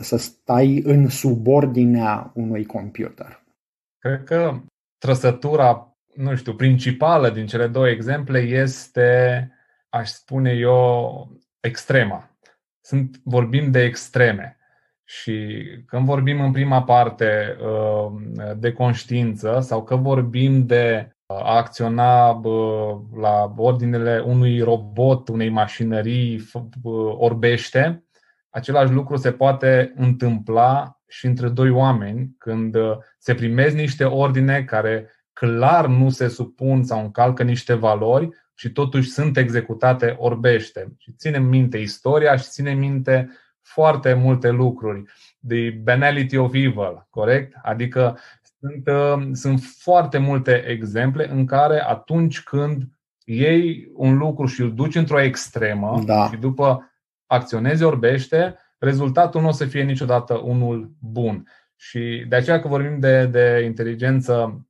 să 0.00 0.16
stai 0.16 0.82
în 0.84 1.08
subordinea 1.08 2.32
unui 2.34 2.64
computer. 2.64 3.44
Cred 3.98 4.24
că 4.24 4.60
trăsătura, 4.98 5.96
nu 6.14 6.34
știu, 6.36 6.54
principală 6.54 7.30
din 7.30 7.46
cele 7.46 7.66
două 7.66 7.88
exemple 7.88 8.38
este, 8.38 9.48
aș 9.94 10.08
spune 10.08 10.50
eu, 10.50 11.28
extrema. 11.60 12.30
Sunt, 12.80 13.20
vorbim 13.24 13.70
de 13.70 13.82
extreme. 13.82 14.56
Și 15.04 15.64
când 15.86 16.04
vorbim 16.06 16.40
în 16.40 16.52
prima 16.52 16.82
parte 16.82 17.56
uh, 17.60 18.12
de 18.56 18.72
conștiință 18.72 19.58
sau 19.60 19.84
că 19.84 19.96
vorbim 19.96 20.66
de 20.66 21.08
a 21.26 21.56
acționa 21.56 22.40
la 23.20 23.54
ordinele 23.56 24.22
unui 24.26 24.60
robot, 24.60 25.28
unei 25.28 25.48
mașinării 25.48 26.48
orbește, 27.18 28.04
același 28.50 28.92
lucru 28.92 29.16
se 29.16 29.32
poate 29.32 29.92
întâmpla 29.96 31.00
și 31.08 31.26
între 31.26 31.48
doi 31.48 31.70
oameni 31.70 32.34
când 32.38 32.74
uh, 32.74 32.96
se 33.18 33.34
primesc 33.34 33.74
niște 33.74 34.04
ordine 34.04 34.64
care 34.64 35.10
clar 35.32 35.86
nu 35.86 36.10
se 36.10 36.28
supun 36.28 36.82
sau 36.82 37.00
încalcă 37.00 37.42
niște 37.42 37.74
valori 37.74 38.28
și 38.54 38.70
totuși 38.70 39.10
sunt 39.10 39.36
executate 39.36 40.14
orbește. 40.18 40.94
Și 40.98 41.12
ținem 41.12 41.44
minte 41.44 41.78
istoria 41.78 42.36
și 42.36 42.48
ținem 42.48 42.78
minte 42.78 43.30
foarte 43.60 44.14
multe 44.14 44.50
lucruri. 44.50 45.02
The 45.48 45.70
banality 45.70 46.36
of 46.36 46.54
evil, 46.54 47.06
corect? 47.10 47.52
Adică 47.62 48.18
sunt, 48.58 48.86
uh, 48.86 49.28
sunt 49.32 49.60
foarte 49.60 50.18
multe 50.18 50.64
exemple 50.66 51.30
în 51.30 51.46
care 51.46 51.80
atunci 51.80 52.42
când 52.42 52.82
iei 53.24 53.90
un 53.94 54.16
lucru 54.16 54.46
și 54.46 54.60
îl 54.60 54.74
duci 54.74 54.94
într-o 54.94 55.20
extremă 55.20 56.02
da. 56.06 56.28
și 56.28 56.36
după 56.36 56.92
acționezi 57.26 57.82
orbește, 57.82 58.58
rezultatul 58.78 59.40
nu 59.40 59.48
o 59.48 59.52
să 59.52 59.64
fie 59.64 59.82
niciodată 59.82 60.34
unul 60.34 60.92
bun. 61.00 61.48
Și 61.76 62.24
de 62.28 62.36
aceea 62.36 62.60
că 62.60 62.68
vorbim 62.68 62.98
de, 62.98 63.26
de 63.26 63.62
inteligență 63.64 64.66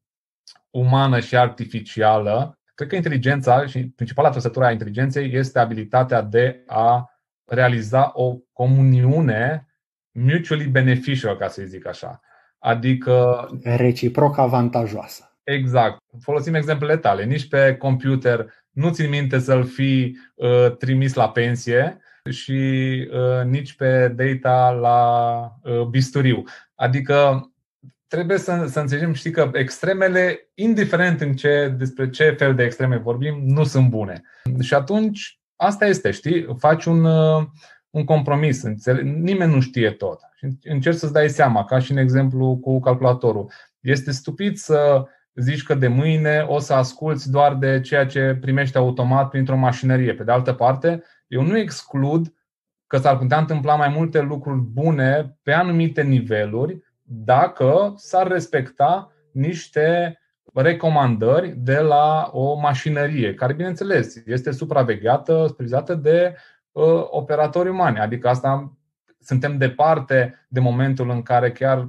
umană 0.70 1.20
și 1.20 1.36
artificială, 1.36 2.58
cred 2.74 2.88
că 2.88 2.96
inteligența 2.96 3.66
și 3.66 3.86
principala 3.86 4.30
trăsătură 4.30 4.64
a 4.64 4.70
inteligenței 4.70 5.34
este 5.34 5.58
abilitatea 5.58 6.22
de 6.22 6.62
a 6.66 7.10
realiza 7.44 8.10
o 8.14 8.36
comuniune 8.52 9.68
mutually 10.10 10.66
beneficial, 10.66 11.36
ca 11.36 11.48
să 11.48 11.62
zic 11.62 11.86
așa. 11.86 12.20
Adică. 12.58 13.48
Reciproc 13.62 14.38
avantajoasă. 14.38 15.38
Exact. 15.42 15.98
Folosim 16.20 16.54
exemplele 16.54 16.96
tale. 16.96 17.24
Nici 17.24 17.48
pe 17.48 17.76
computer 17.76 18.52
nu 18.70 18.90
țin 18.90 19.08
minte 19.08 19.38
să-l 19.38 19.64
fi 19.64 20.18
uh, 20.34 20.76
trimis 20.76 21.14
la 21.14 21.30
pensie, 21.30 21.98
și 22.30 22.52
uh, 23.12 23.44
nici 23.44 23.74
pe 23.74 24.08
data 24.08 24.70
la 24.70 25.50
uh, 25.62 25.82
bisturiu. 25.82 26.44
Adică 26.74 27.48
trebuie 28.06 28.38
să, 28.38 28.66
să 28.68 28.80
înțelegem, 28.80 29.12
știi 29.12 29.30
că 29.30 29.50
extremele, 29.52 30.50
indiferent 30.54 31.20
în 31.20 31.34
ce, 31.34 31.74
despre 31.78 32.10
ce 32.10 32.30
fel 32.30 32.54
de 32.54 32.62
extreme 32.62 32.96
vorbim, 32.96 33.42
nu 33.44 33.64
sunt 33.64 33.88
bune. 33.88 34.22
Și 34.60 34.74
atunci, 34.74 35.40
asta 35.56 35.86
este, 35.86 36.10
știi, 36.10 36.46
faci 36.58 36.84
un, 36.84 37.04
uh, 37.04 37.46
un 37.90 38.04
compromis, 38.04 38.62
nimeni 39.02 39.54
nu 39.54 39.60
știe 39.60 39.90
tot. 39.90 40.20
Și 40.36 40.48
încerci 40.62 40.98
să-ți 40.98 41.12
dai 41.12 41.28
seama, 41.28 41.64
ca 41.64 41.78
și 41.78 41.90
în 41.92 41.96
exemplu 41.96 42.56
cu 42.56 42.80
calculatorul. 42.80 43.50
Este 43.80 44.10
stupid 44.10 44.56
să 44.56 45.04
zici 45.34 45.62
că 45.62 45.74
de 45.74 45.88
mâine 45.88 46.44
o 46.48 46.58
să 46.58 46.72
asculți 46.72 47.30
doar 47.30 47.54
de 47.54 47.80
ceea 47.80 48.06
ce 48.06 48.38
primești 48.40 48.76
automat 48.76 49.28
printr-o 49.28 49.56
mașinărie. 49.56 50.14
Pe 50.14 50.24
de 50.24 50.32
altă 50.32 50.52
parte, 50.52 51.02
eu 51.26 51.42
nu 51.42 51.58
exclud 51.58 52.34
că 52.86 52.98
s-ar 52.98 53.18
putea 53.18 53.38
întâmpla 53.38 53.74
mai 53.74 53.88
multe 53.88 54.20
lucruri 54.20 54.60
bune 54.60 55.38
pe 55.42 55.52
anumite 55.52 56.02
niveluri 56.02 56.82
dacă 57.06 57.94
s-ar 57.96 58.26
respecta 58.26 59.12
niște 59.32 60.18
recomandări 60.54 61.54
de 61.56 61.78
la 61.78 62.30
o 62.32 62.54
mașinărie, 62.54 63.34
care, 63.34 63.52
bineînțeles, 63.52 64.26
este 64.26 64.50
supravegheată, 64.50 65.44
supervizată 65.46 65.94
de 65.94 66.36
uh, 66.72 67.06
operatori 67.10 67.68
umani. 67.68 67.98
Adică 67.98 68.28
asta 68.28 68.72
suntem 69.20 69.58
departe 69.58 70.46
de 70.48 70.60
momentul 70.60 71.10
în 71.10 71.22
care 71.22 71.52
chiar 71.52 71.88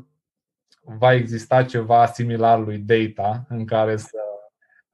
va 0.81 1.13
exista 1.13 1.63
ceva 1.63 2.05
similar 2.05 2.60
lui 2.60 2.77
data, 2.77 3.45
în 3.50 3.65
care 3.65 3.98
să 3.98 4.17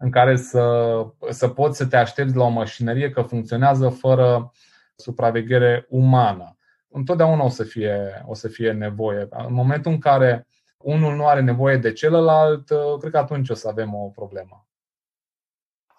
în 0.02 0.12
care 0.12 0.36
să, 0.36 1.06
să 1.30 1.48
poți 1.48 1.78
să 1.78 1.86
te 1.86 1.98
aștepți 1.98 2.36
la 2.36 2.44
o 2.44 2.50
mașinărie 2.50 3.10
că 3.10 3.22
funcționează 3.22 3.90
fără 3.90 4.52
supraveghere 4.96 5.86
umană. 5.90 6.58
Întotdeauna 6.92 7.44
o 7.44 7.50
să 7.50 7.64
fie, 7.64 8.24
o 8.26 8.34
să 8.34 8.48
fie 8.48 8.72
nevoie. 8.72 9.28
În 9.48 9.54
momentul 9.54 9.92
în 9.92 10.00
care 10.00 10.48
unul 10.78 11.16
nu 11.16 11.28
are 11.28 11.42
nevoie 11.42 11.78
de 11.78 11.92
celălalt, 11.92 12.68
cred 13.00 13.12
că 13.12 13.18
atunci 13.18 13.50
o 13.50 13.54
să 13.54 13.68
avem 13.68 13.94
o 13.94 14.08
problemă. 14.08 14.66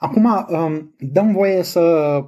Acum, 0.02 0.46
um, 0.48 0.94
dăm 0.98 1.32
voie 1.32 1.62
să 1.62 1.80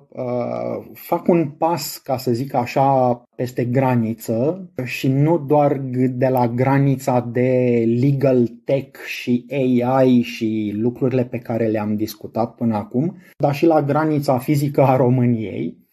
uh, 0.08 0.86
fac 0.92 1.28
un 1.28 1.48
pas, 1.48 1.98
ca 1.98 2.16
să 2.16 2.32
zic 2.32 2.54
așa, 2.54 3.22
peste 3.36 3.64
graniță 3.64 4.70
și 4.84 5.08
nu 5.08 5.38
doar 5.38 5.80
de 6.10 6.28
la 6.28 6.48
granița 6.48 7.20
de 7.20 7.82
legal 8.00 8.46
tech 8.64 8.98
și 9.06 9.46
AI 9.48 10.20
și 10.20 10.72
lucrurile 10.76 11.24
pe 11.24 11.38
care 11.38 11.66
le-am 11.66 11.96
discutat 11.96 12.54
până 12.54 12.76
acum, 12.76 13.16
dar 13.36 13.54
și 13.54 13.66
la 13.66 13.82
granița 13.82 14.38
fizică 14.38 14.82
a 14.82 14.96
României, 14.96 15.83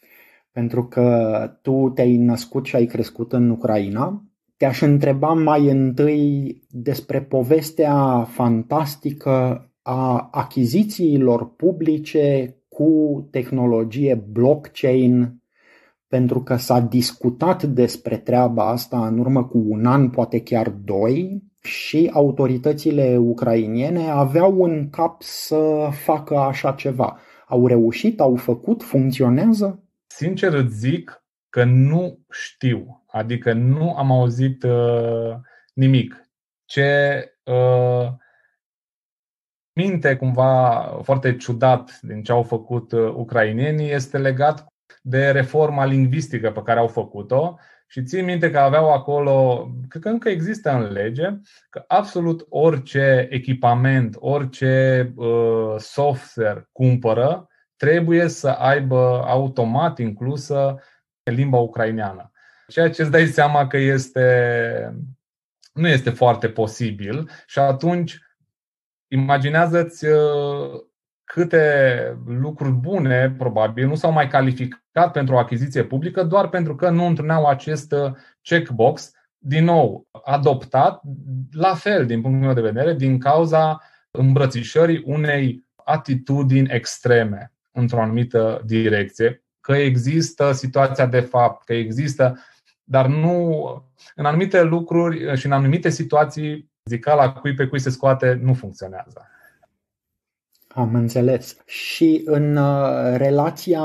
pentru 0.51 0.85
că 0.85 1.39
tu 1.61 1.91
te-ai 1.95 2.17
născut 2.17 2.65
și 2.65 2.75
ai 2.75 2.85
crescut 2.85 3.33
în 3.33 3.49
Ucraina. 3.49 4.23
Te-aș 4.57 4.81
întreba 4.81 5.33
mai 5.33 5.69
întâi 5.69 6.61
despre 6.69 7.21
povestea 7.21 8.23
fantastică 8.23 9.65
a 9.81 10.27
achizițiilor 10.31 11.55
publice 11.55 12.55
cu 12.67 13.27
tehnologie 13.31 14.25
blockchain, 14.31 15.41
pentru 16.07 16.41
că 16.41 16.55
s-a 16.55 16.79
discutat 16.79 17.63
despre 17.63 18.17
treaba 18.17 18.69
asta 18.69 19.07
în 19.07 19.19
urmă 19.19 19.43
cu 19.43 19.63
un 19.67 19.85
an, 19.85 20.09
poate 20.09 20.39
chiar 20.39 20.69
doi, 20.69 21.43
și 21.61 22.09
autoritățile 22.13 23.17
ucrainiene 23.17 24.09
aveau 24.09 24.63
în 24.63 24.89
cap 24.89 25.21
să 25.21 25.87
facă 25.91 26.37
așa 26.37 26.71
ceva. 26.71 27.17
Au 27.47 27.67
reușit, 27.67 28.19
au 28.19 28.35
făcut, 28.35 28.83
funcționează? 28.83 29.83
Sincer 30.15 30.53
îți 30.53 30.75
zic 30.75 31.23
că 31.49 31.63
nu 31.63 32.19
știu, 32.29 33.03
adică 33.07 33.53
nu 33.53 33.95
am 33.95 34.11
auzit 34.11 34.63
uh, 34.63 35.35
nimic. 35.73 36.29
Ce 36.65 37.25
uh, 37.43 38.07
minte 39.73 40.15
cumva 40.15 40.81
foarte 41.03 41.35
ciudat 41.35 41.99
din 42.01 42.23
ce 42.23 42.31
au 42.31 42.43
făcut 42.43 42.91
uh, 42.91 43.13
ucrainenii 43.15 43.91
este 43.91 44.17
legat 44.17 44.65
de 45.01 45.31
reforma 45.31 45.85
lingvistică 45.85 46.51
pe 46.51 46.61
care 46.61 46.79
au 46.79 46.87
făcut-o 46.87 47.57
și 47.87 48.03
țin 48.03 48.25
minte 48.25 48.51
că 48.51 48.59
aveau 48.59 48.93
acolo, 48.93 49.67
cred 49.89 50.01
că 50.01 50.09
încă 50.09 50.29
există 50.29 50.71
în 50.71 50.91
lege, 50.91 51.29
că 51.69 51.83
absolut 51.87 52.45
orice 52.49 53.27
echipament, 53.29 54.15
orice 54.19 55.13
uh, 55.15 55.75
software 55.77 56.69
cumpără, 56.71 57.45
trebuie 57.81 58.27
să 58.27 58.49
aibă 58.49 59.23
automat 59.25 59.99
inclusă 59.99 60.79
limba 61.23 61.57
ucraineană. 61.57 62.31
Ceea 62.67 62.89
ce 62.89 63.01
îți 63.01 63.11
dai 63.11 63.25
seama 63.25 63.67
că 63.67 63.77
este, 63.77 64.25
nu 65.73 65.87
este 65.87 66.09
foarte 66.09 66.49
posibil 66.49 67.29
și 67.45 67.59
atunci 67.59 68.19
imaginează-ți 69.07 70.05
uh, 70.05 70.81
câte 71.23 72.17
lucruri 72.25 72.71
bune, 72.71 73.31
probabil, 73.37 73.87
nu 73.87 73.95
s-au 73.95 74.11
mai 74.11 74.27
calificat 74.27 75.11
pentru 75.11 75.35
o 75.35 75.37
achiziție 75.37 75.83
publică 75.83 76.23
doar 76.23 76.49
pentru 76.49 76.75
că 76.75 76.89
nu 76.89 77.05
întruneau 77.05 77.45
acest 77.45 77.91
uh, 77.91 78.11
checkbox, 78.41 79.11
din 79.37 79.63
nou, 79.63 80.07
adoptat, 80.23 81.01
la 81.51 81.75
fel, 81.75 82.05
din 82.05 82.21
punctul 82.21 82.45
meu 82.45 82.53
de 82.53 82.71
vedere, 82.71 82.93
din 82.93 83.19
cauza 83.19 83.81
îmbrățișării 84.11 85.03
unei 85.05 85.65
atitudini 85.75 86.73
extreme 86.73 87.51
într-o 87.71 88.01
anumită 88.01 88.61
direcție, 88.65 89.43
că 89.59 89.73
există 89.73 90.51
situația 90.51 91.05
de 91.05 91.19
fapt, 91.19 91.65
că 91.65 91.73
există, 91.73 92.39
dar 92.83 93.07
nu 93.07 93.65
în 94.15 94.25
anumite 94.25 94.63
lucruri 94.63 95.37
și 95.37 95.45
în 95.45 95.51
anumite 95.51 95.89
situații 95.89 96.71
Zicala 96.83 97.31
cui 97.31 97.53
pe 97.53 97.65
cui 97.65 97.79
se 97.79 97.89
scoate 97.89 98.39
nu 98.41 98.53
funcționează. 98.53 99.27
Am 100.67 100.95
înțeles. 100.95 101.57
Și 101.65 102.21
în 102.25 102.55
uh, 102.55 103.15
relația 103.15 103.83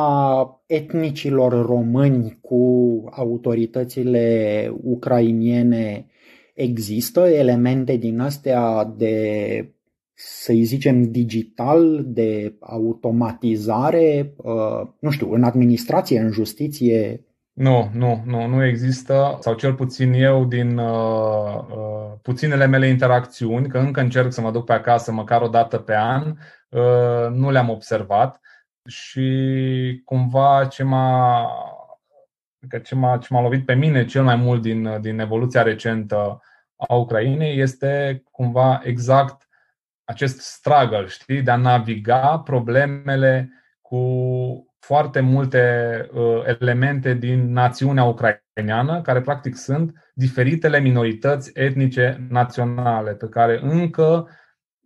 etnicilor 0.66 1.66
români 1.66 2.38
cu 2.40 3.04
autoritățile 3.10 4.72
ucrainiene 4.82 6.06
există 6.54 7.20
elemente 7.20 7.96
din 7.96 8.20
astea 8.20 8.84
de, 8.84 9.74
să-i 10.18 10.64
zicem, 10.64 11.10
digital, 11.10 12.02
de 12.06 12.56
automatizare, 12.60 14.34
uh, 14.36 14.88
nu 14.98 15.10
știu, 15.10 15.32
în 15.32 15.42
administrație, 15.42 16.18
în 16.20 16.30
justiție? 16.30 17.24
Nu, 17.52 17.90
nu, 17.92 18.22
nu, 18.26 18.46
nu 18.46 18.64
există, 18.64 19.36
sau 19.40 19.54
cel 19.54 19.74
puțin 19.74 20.12
eu 20.12 20.44
din 20.44 20.78
uh, 20.78 21.56
uh, 21.68 22.12
puținele 22.22 22.66
mele 22.66 22.88
interacțiuni, 22.88 23.68
că 23.68 23.78
încă 23.78 24.00
încerc 24.00 24.32
să 24.32 24.40
mă 24.40 24.50
duc 24.50 24.64
pe 24.64 24.72
acasă 24.72 25.12
măcar 25.12 25.42
o 25.42 25.48
dată 25.48 25.78
pe 25.78 25.96
an, 25.96 26.36
uh, 26.68 27.30
nu 27.30 27.50
le-am 27.50 27.70
observat 27.70 28.40
și 28.86 30.02
cumva 30.04 30.66
ce 30.70 30.82
m-a, 30.82 31.48
ce 32.82 32.94
m-a, 32.94 33.18
ce 33.18 33.28
m-a 33.30 33.42
lovit 33.42 33.64
pe 33.64 33.74
mine 33.74 34.04
cel 34.04 34.22
mai 34.22 34.36
mult 34.36 34.62
din, 34.62 34.98
din 35.00 35.18
evoluția 35.18 35.62
recentă 35.62 36.40
a 36.76 36.94
Ucrainei 36.94 37.60
este 37.60 38.22
cumva 38.30 38.80
exact 38.84 39.45
acest 40.06 40.40
struggle, 40.40 41.06
știi, 41.06 41.42
de 41.42 41.50
a 41.50 41.56
naviga 41.56 42.38
problemele 42.38 43.50
cu 43.80 44.00
foarte 44.78 45.20
multe 45.20 45.60
uh, 46.12 46.42
elemente 46.60 47.14
din 47.14 47.52
națiunea 47.52 48.04
ucraineană, 48.04 49.02
care 49.02 49.20
practic 49.20 49.56
sunt 49.56 50.10
diferitele 50.14 50.80
minorități 50.80 51.50
etnice 51.54 52.26
naționale, 52.28 53.14
pe 53.14 53.28
care 53.28 53.60
încă, 53.62 54.28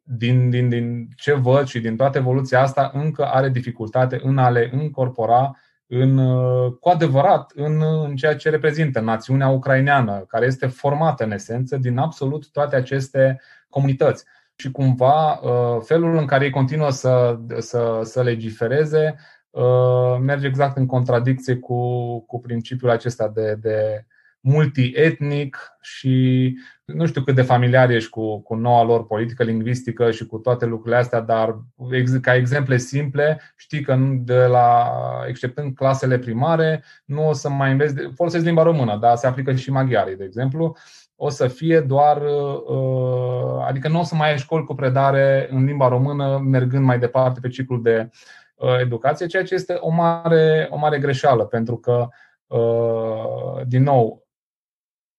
din, 0.02 0.50
din, 0.50 0.68
din 0.68 1.08
ce 1.16 1.32
văd 1.32 1.66
și 1.66 1.80
din 1.80 1.96
toată 1.96 2.18
evoluția 2.18 2.60
asta, 2.60 2.90
încă 2.94 3.24
are 3.24 3.48
dificultate 3.48 4.20
în 4.22 4.38
a 4.38 4.50
le 4.50 4.70
încorpora 4.72 5.56
în, 5.86 6.18
uh, 6.18 6.72
cu 6.80 6.88
adevărat 6.88 7.52
în, 7.54 7.82
în 8.04 8.16
ceea 8.16 8.36
ce 8.36 8.50
reprezintă 8.50 9.00
națiunea 9.00 9.48
ucraineană, 9.48 10.24
care 10.28 10.46
este 10.46 10.66
formată 10.66 11.24
în 11.24 11.32
esență 11.32 11.76
din 11.76 11.98
absolut 11.98 12.50
toate 12.50 12.76
aceste 12.76 13.40
comunități. 13.68 14.24
Și 14.60 14.70
cumva 14.70 15.32
uh, 15.32 15.82
felul 15.82 16.16
în 16.16 16.26
care 16.26 16.44
ei 16.44 16.50
continuă 16.50 16.90
să, 16.90 17.38
să, 17.58 18.00
să 18.04 18.22
legifereze 18.22 19.16
Uh, 19.50 20.18
merge 20.20 20.46
exact 20.46 20.76
în 20.76 20.86
contradicție 20.86 21.56
cu, 21.56 22.20
cu 22.20 22.40
principiul 22.40 22.90
acesta 22.90 23.28
de, 23.28 23.54
de 23.54 24.06
multietnic 24.40 25.58
și 25.80 26.56
nu 26.84 27.06
știu 27.06 27.22
cât 27.22 27.34
de 27.34 27.42
familiar 27.42 27.90
ești 27.90 28.10
cu, 28.10 28.42
cu 28.42 28.54
noua 28.54 28.82
lor 28.82 29.06
politică 29.06 29.42
lingvistică 29.42 30.10
și 30.10 30.26
cu 30.26 30.38
toate 30.38 30.66
lucrurile 30.66 30.96
astea, 30.96 31.20
dar 31.20 31.64
ca 32.20 32.34
exemple 32.34 32.76
simple, 32.76 33.40
știi 33.56 33.82
că 33.82 33.98
de 34.10 34.44
la, 34.44 34.92
exceptând 35.28 35.74
clasele 35.74 36.18
primare, 36.18 36.84
nu 37.04 37.28
o 37.28 37.32
să 37.32 37.48
mai 37.48 37.70
înveți, 37.70 37.94
folosesc 38.14 38.44
limba 38.44 38.62
română, 38.62 38.98
dar 39.00 39.16
se 39.16 39.26
aplică 39.26 39.54
și 39.54 39.70
maghiarii, 39.70 40.16
de 40.16 40.24
exemplu, 40.24 40.76
o 41.22 41.28
să 41.28 41.48
fie 41.48 41.80
doar, 41.80 42.22
uh, 42.66 43.64
adică 43.66 43.88
nu 43.88 43.98
o 43.98 44.02
să 44.02 44.14
mai 44.14 44.30
ai 44.30 44.38
școli 44.38 44.64
cu 44.64 44.74
predare 44.74 45.48
în 45.50 45.64
limba 45.64 45.88
română, 45.88 46.38
mergând 46.38 46.84
mai 46.84 46.98
departe 46.98 47.40
pe 47.40 47.48
ciclul 47.48 47.82
de 47.82 48.10
Uh, 48.60 48.78
educație, 48.80 49.26
ceea 49.26 49.44
ce 49.44 49.54
este 49.54 49.72
o 49.72 49.90
mare, 49.90 50.68
o 50.70 50.76
mare 50.76 50.98
greșeală, 50.98 51.44
pentru 51.44 51.76
că, 51.76 52.08
uh, 52.46 53.66
din 53.66 53.82
nou, 53.82 54.26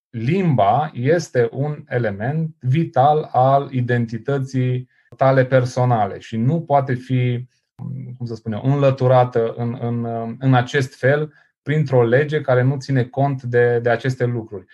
limba 0.10 0.91
este 0.93 1.50
un 1.51 1.84
element 1.88 2.55
vital 2.60 3.29
al 3.31 3.72
identității 3.72 4.90
tale 5.18 5.46
personale 5.46 6.20
și 6.20 6.37
nu 6.37 6.61
poate 6.61 6.94
fi, 6.94 7.48
cum 8.18 8.25
să 8.25 8.35
spun 8.35 8.51
eu, 8.51 8.61
înlăturată 8.64 9.53
în, 9.57 9.77
în, 9.81 10.05
în 10.40 10.53
acest 10.53 10.96
fel 10.96 11.33
printr-o 11.61 12.03
lege 12.03 12.42
care 12.42 12.61
nu 12.61 12.77
ține 12.77 13.03
cont 13.03 13.44
de, 13.44 13.79
de 13.79 13.90
aceste 13.90 14.25
lucruri 14.25 14.66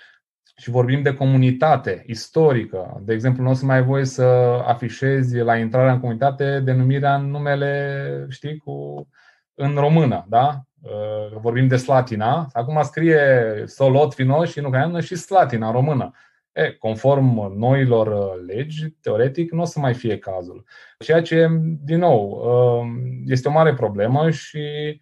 și 0.57 0.69
vorbim 0.69 1.01
de 1.01 1.13
comunitate 1.13 2.03
istorică, 2.07 3.01
de 3.03 3.13
exemplu, 3.13 3.43
nu 3.43 3.49
o 3.49 3.53
să 3.53 3.65
mai 3.65 3.75
ai 3.75 3.83
voie 3.83 4.05
să 4.05 4.23
afișezi 4.65 5.37
la 5.37 5.57
intrarea 5.57 5.91
în 5.91 5.99
comunitate 5.99 6.59
denumirea 6.59 7.15
în 7.15 7.29
numele, 7.29 8.25
știi, 8.29 8.57
cu, 8.57 9.07
în 9.53 9.75
română, 9.75 10.25
da? 10.29 10.61
Uh, 10.81 11.37
vorbim 11.41 11.67
de 11.67 11.75
Slatina. 11.75 12.47
Acum 12.51 12.79
scrie 12.83 13.19
Solot 13.65 14.13
Fino 14.13 14.45
și 14.45 14.59
în 14.59 14.65
ucraineană 14.65 14.99
și 14.99 15.15
Slatina 15.15 15.67
în 15.67 15.73
română. 15.73 16.11
E, 16.51 16.71
conform 16.71 17.53
noilor 17.57 18.35
legi, 18.45 18.89
teoretic, 18.89 19.51
nu 19.51 19.61
o 19.61 19.65
să 19.65 19.79
mai 19.79 19.93
fie 19.93 20.17
cazul. 20.17 20.63
Ceea 20.99 21.21
ce, 21.21 21.47
din 21.83 21.97
nou, 21.97 22.29
uh, 22.29 22.87
este 23.25 23.47
o 23.47 23.51
mare 23.51 23.73
problemă 23.73 24.29
și 24.29 24.99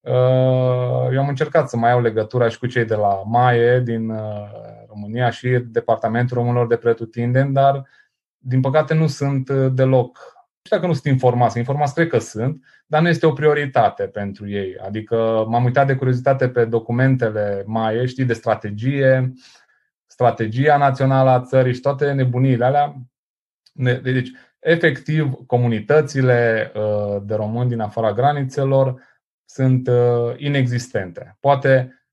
uh, 0.00 1.08
eu 1.12 1.20
am 1.20 1.28
încercat 1.28 1.68
să 1.68 1.76
mai 1.76 1.90
iau 1.90 2.00
legătura 2.00 2.48
și 2.48 2.58
cu 2.58 2.66
cei 2.66 2.84
de 2.84 2.94
la 2.94 3.22
MAE 3.24 3.80
din 3.80 4.12
România 4.96 5.30
și 5.30 5.48
Departamentul 5.48 6.36
Românilor 6.36 6.66
de 6.66 6.76
Pretutindeni, 6.76 7.52
dar 7.52 7.86
din 8.38 8.60
păcate 8.60 8.94
nu 8.94 9.06
sunt 9.06 9.48
uh, 9.48 9.72
deloc. 9.72 10.18
Nu 10.34 10.62
știu 10.62 10.76
dacă 10.76 10.86
nu 10.86 10.92
sunt 10.92 11.04
informați, 11.04 11.58
informați 11.58 11.94
cred 11.94 12.08
că 12.08 12.18
sunt, 12.18 12.64
dar 12.86 13.02
nu 13.02 13.08
este 13.08 13.26
o 13.26 13.32
prioritate 13.32 14.06
pentru 14.06 14.48
ei. 14.48 14.76
Adică 14.78 15.44
m-am 15.48 15.64
uitat 15.64 15.86
de 15.86 15.94
curiozitate 15.94 16.48
pe 16.48 16.64
documentele 16.64 17.62
mai 17.66 18.06
știi, 18.06 18.24
de 18.24 18.32
strategie, 18.32 19.32
strategia 20.06 20.76
națională 20.76 21.30
a 21.30 21.40
țării 21.40 21.74
și 21.74 21.80
toate 21.80 22.12
nebuniile 22.12 22.64
alea. 22.64 22.94
Deci, 24.02 24.30
efectiv, 24.58 25.32
comunitățile 25.46 26.72
uh, 26.74 27.22
de 27.22 27.34
români 27.34 27.68
din 27.68 27.80
afara 27.80 28.12
granițelor 28.12 29.02
sunt 29.44 29.88
uh, 29.88 30.34
inexistente. 30.36 31.36
Poate 31.40 32.05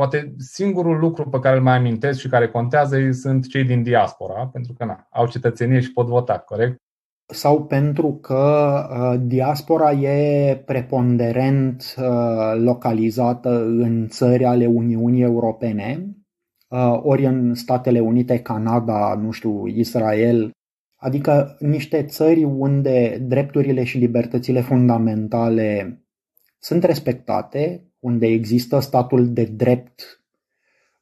Poate 0.00 0.34
singurul 0.38 0.98
lucru 0.98 1.28
pe 1.28 1.38
care 1.38 1.56
îl 1.56 1.62
mai 1.62 1.76
amintesc 1.76 2.18
și 2.18 2.28
care 2.28 2.48
contează 2.48 3.10
sunt 3.12 3.48
cei 3.48 3.64
din 3.64 3.82
diaspora, 3.82 4.46
pentru 4.46 4.72
că 4.72 4.84
na, 4.84 5.06
au 5.10 5.26
cetățenie 5.28 5.80
și 5.80 5.92
pot 5.92 6.06
vota, 6.06 6.38
corect? 6.38 6.76
Sau 7.26 7.64
pentru 7.64 8.12
că 8.12 8.74
uh, 8.90 9.20
diaspora 9.26 9.92
e 9.92 10.56
preponderent 10.56 11.94
uh, 11.98 12.54
localizată 12.56 13.64
în 13.64 14.08
țări 14.08 14.44
ale 14.44 14.66
Uniunii 14.66 15.22
Europene, 15.22 16.16
uh, 16.68 17.00
ori 17.02 17.24
în 17.24 17.54
Statele 17.54 18.00
Unite, 18.00 18.38
Canada, 18.38 19.14
nu 19.14 19.30
știu, 19.30 19.66
Israel, 19.66 20.50
adică 20.96 21.56
niște 21.58 22.04
țări 22.04 22.44
unde 22.44 23.18
drepturile 23.22 23.84
și 23.84 23.98
libertățile 23.98 24.60
fundamentale 24.60 26.00
sunt 26.58 26.84
respectate, 26.84 27.89
unde 28.00 28.26
există 28.26 28.80
statul 28.80 29.32
de 29.32 29.44
drept 29.44 30.20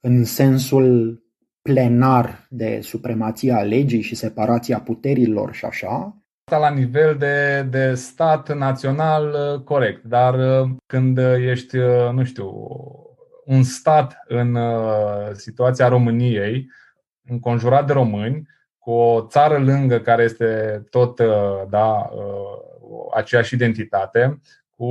în 0.00 0.24
sensul 0.24 1.22
plenar 1.62 2.46
de 2.50 2.80
supremația 2.82 3.62
legii 3.62 4.00
și 4.00 4.14
separația 4.14 4.80
puterilor 4.80 5.54
și 5.54 5.64
așa. 5.64 6.16
Asta 6.44 6.68
la 6.68 6.70
nivel 6.70 7.16
de, 7.16 7.66
de 7.70 7.94
stat 7.94 8.56
național 8.56 9.34
corect, 9.64 10.04
dar 10.04 10.34
când 10.86 11.18
ești, 11.18 11.76
nu 12.12 12.24
știu, 12.24 12.52
un 13.44 13.62
stat 13.62 14.16
în 14.26 14.58
situația 15.32 15.88
României, 15.88 16.70
înconjurat 17.24 17.86
de 17.86 17.92
români, 17.92 18.48
cu 18.78 18.90
o 18.90 19.26
țară 19.26 19.58
lângă 19.58 20.00
care 20.00 20.22
este 20.22 20.82
tot 20.90 21.20
da, 21.68 22.10
aceeași 23.14 23.54
identitate, 23.54 24.40
cu 24.78 24.84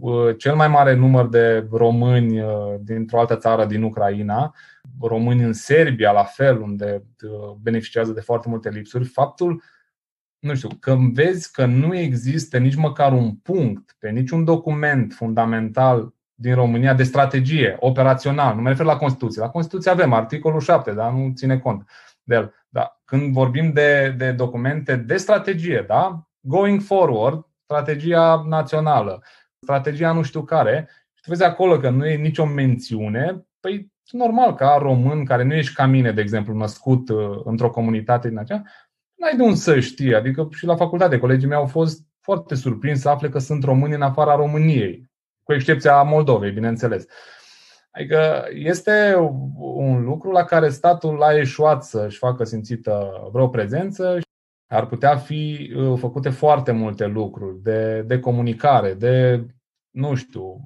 uh, 0.00 0.36
cel 0.38 0.54
mai 0.54 0.68
mare 0.68 0.94
număr 0.94 1.28
de 1.28 1.66
români 1.70 2.40
uh, 2.40 2.74
dintr-o 2.80 3.20
altă 3.20 3.36
țară 3.36 3.64
din 3.64 3.82
Ucraina, 3.82 4.54
români 5.00 5.42
în 5.42 5.52
Serbia, 5.52 6.12
la 6.12 6.24
fel, 6.24 6.60
unde 6.60 7.04
uh, 7.22 7.56
beneficiază 7.62 8.12
de 8.12 8.20
foarte 8.20 8.48
multe 8.48 8.68
lipsuri, 8.68 9.04
faptul, 9.04 9.62
nu 10.38 10.54
știu, 10.54 10.68
că 10.80 10.96
vezi 11.12 11.52
că 11.52 11.66
nu 11.66 11.96
există 11.96 12.58
nici 12.58 12.74
măcar 12.74 13.12
un 13.12 13.34
punct 13.34 13.96
pe 13.98 14.10
niciun 14.10 14.44
document 14.44 15.12
fundamental 15.12 16.14
din 16.34 16.54
România 16.54 16.94
de 16.94 17.02
strategie 17.02 17.76
operațional, 17.80 18.54
nu 18.54 18.62
mă 18.62 18.68
refer 18.68 18.86
la 18.86 18.96
Constituție. 18.96 19.42
La 19.42 19.50
Constituție 19.50 19.90
avem 19.90 20.12
articolul 20.12 20.60
7, 20.60 20.92
dar 20.92 21.12
nu 21.12 21.32
ține 21.34 21.58
cont 21.58 21.90
de 22.22 22.34
el. 22.34 22.54
Da. 22.68 23.00
Când 23.04 23.32
vorbim 23.32 23.72
de, 23.72 24.14
de 24.16 24.32
documente 24.32 24.96
de 24.96 25.16
strategie, 25.16 25.84
da? 25.86 26.30
going 26.40 26.80
forward, 26.80 27.44
strategia 27.70 28.44
națională, 28.48 29.22
strategia 29.60 30.12
nu 30.12 30.22
știu 30.22 30.42
care, 30.42 30.88
și 31.14 31.22
tu 31.22 31.30
vezi 31.30 31.44
acolo 31.44 31.78
că 31.78 31.90
nu 31.90 32.06
e 32.06 32.16
nicio 32.16 32.44
mențiune, 32.44 33.46
păi 33.60 33.92
normal 34.10 34.54
ca 34.54 34.76
român 34.80 35.24
care 35.24 35.42
nu 35.42 35.54
ești 35.54 35.74
ca 35.74 35.86
mine, 35.86 36.12
de 36.12 36.20
exemplu, 36.20 36.54
născut 36.54 37.08
uh, 37.08 37.40
într-o 37.44 37.70
comunitate 37.70 38.28
din 38.28 38.38
aceea, 38.38 38.64
n-ai 39.14 39.36
de 39.36 39.42
unde 39.42 39.54
să 39.54 39.80
știi. 39.80 40.14
Adică 40.14 40.48
și 40.50 40.66
la 40.66 40.76
facultate 40.76 41.18
colegii 41.18 41.48
mei 41.48 41.56
au 41.56 41.66
fost 41.66 42.02
foarte 42.20 42.54
surprinși 42.54 43.00
să 43.00 43.08
afle 43.08 43.28
că 43.28 43.38
sunt 43.38 43.64
români 43.64 43.94
în 43.94 44.02
afara 44.02 44.34
României, 44.34 45.10
cu 45.42 45.52
excepția 45.52 46.02
Moldovei, 46.02 46.50
bineînțeles. 46.50 47.06
Adică 47.90 48.48
este 48.52 49.14
un 49.58 50.04
lucru 50.04 50.30
la 50.30 50.44
care 50.44 50.68
statul 50.68 51.22
a 51.22 51.36
eșuat 51.36 51.84
să-și 51.84 52.18
facă 52.18 52.44
simțită 52.44 53.28
vreo 53.32 53.48
prezență. 53.48 54.18
Ar 54.72 54.86
putea 54.86 55.16
fi 55.16 55.72
uh, 55.76 55.98
făcute 55.98 56.28
foarte 56.28 56.72
multe 56.72 57.06
lucruri 57.06 57.62
de, 57.62 58.04
de 58.06 58.18
comunicare, 58.18 58.94
de, 58.94 59.46
nu 59.90 60.14
știu, 60.14 60.60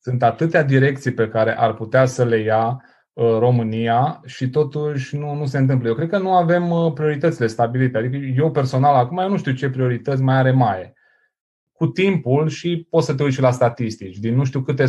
sunt 0.00 0.22
atâtea 0.22 0.62
direcții 0.62 1.12
pe 1.12 1.28
care 1.28 1.58
ar 1.58 1.74
putea 1.74 2.06
să 2.06 2.24
le 2.24 2.38
ia 2.38 2.84
uh, 3.12 3.36
România 3.38 4.20
și 4.26 4.50
totuși 4.50 5.16
nu, 5.16 5.34
nu 5.34 5.46
se 5.46 5.58
întâmplă. 5.58 5.88
Eu 5.88 5.94
cred 5.94 6.08
că 6.08 6.18
nu 6.18 6.34
avem 6.34 6.70
uh, 6.70 6.92
prioritățile 6.92 7.46
stabilite. 7.46 7.98
Adică 7.98 8.16
eu 8.16 8.50
personal 8.50 8.94
acum 8.94 9.18
eu 9.18 9.28
nu 9.28 9.38
știu 9.38 9.52
ce 9.52 9.70
priorități 9.70 10.22
mai 10.22 10.36
are 10.36 10.50
mai 10.50 10.96
cu 11.78 11.86
timpul 11.86 12.48
și 12.48 12.86
poți 12.90 13.06
să 13.06 13.14
te 13.14 13.22
uiți 13.22 13.34
și 13.34 13.40
la 13.40 13.50
statistici. 13.50 14.16
Din 14.16 14.34
nu 14.34 14.44
știu 14.44 14.62
câte 14.62 14.84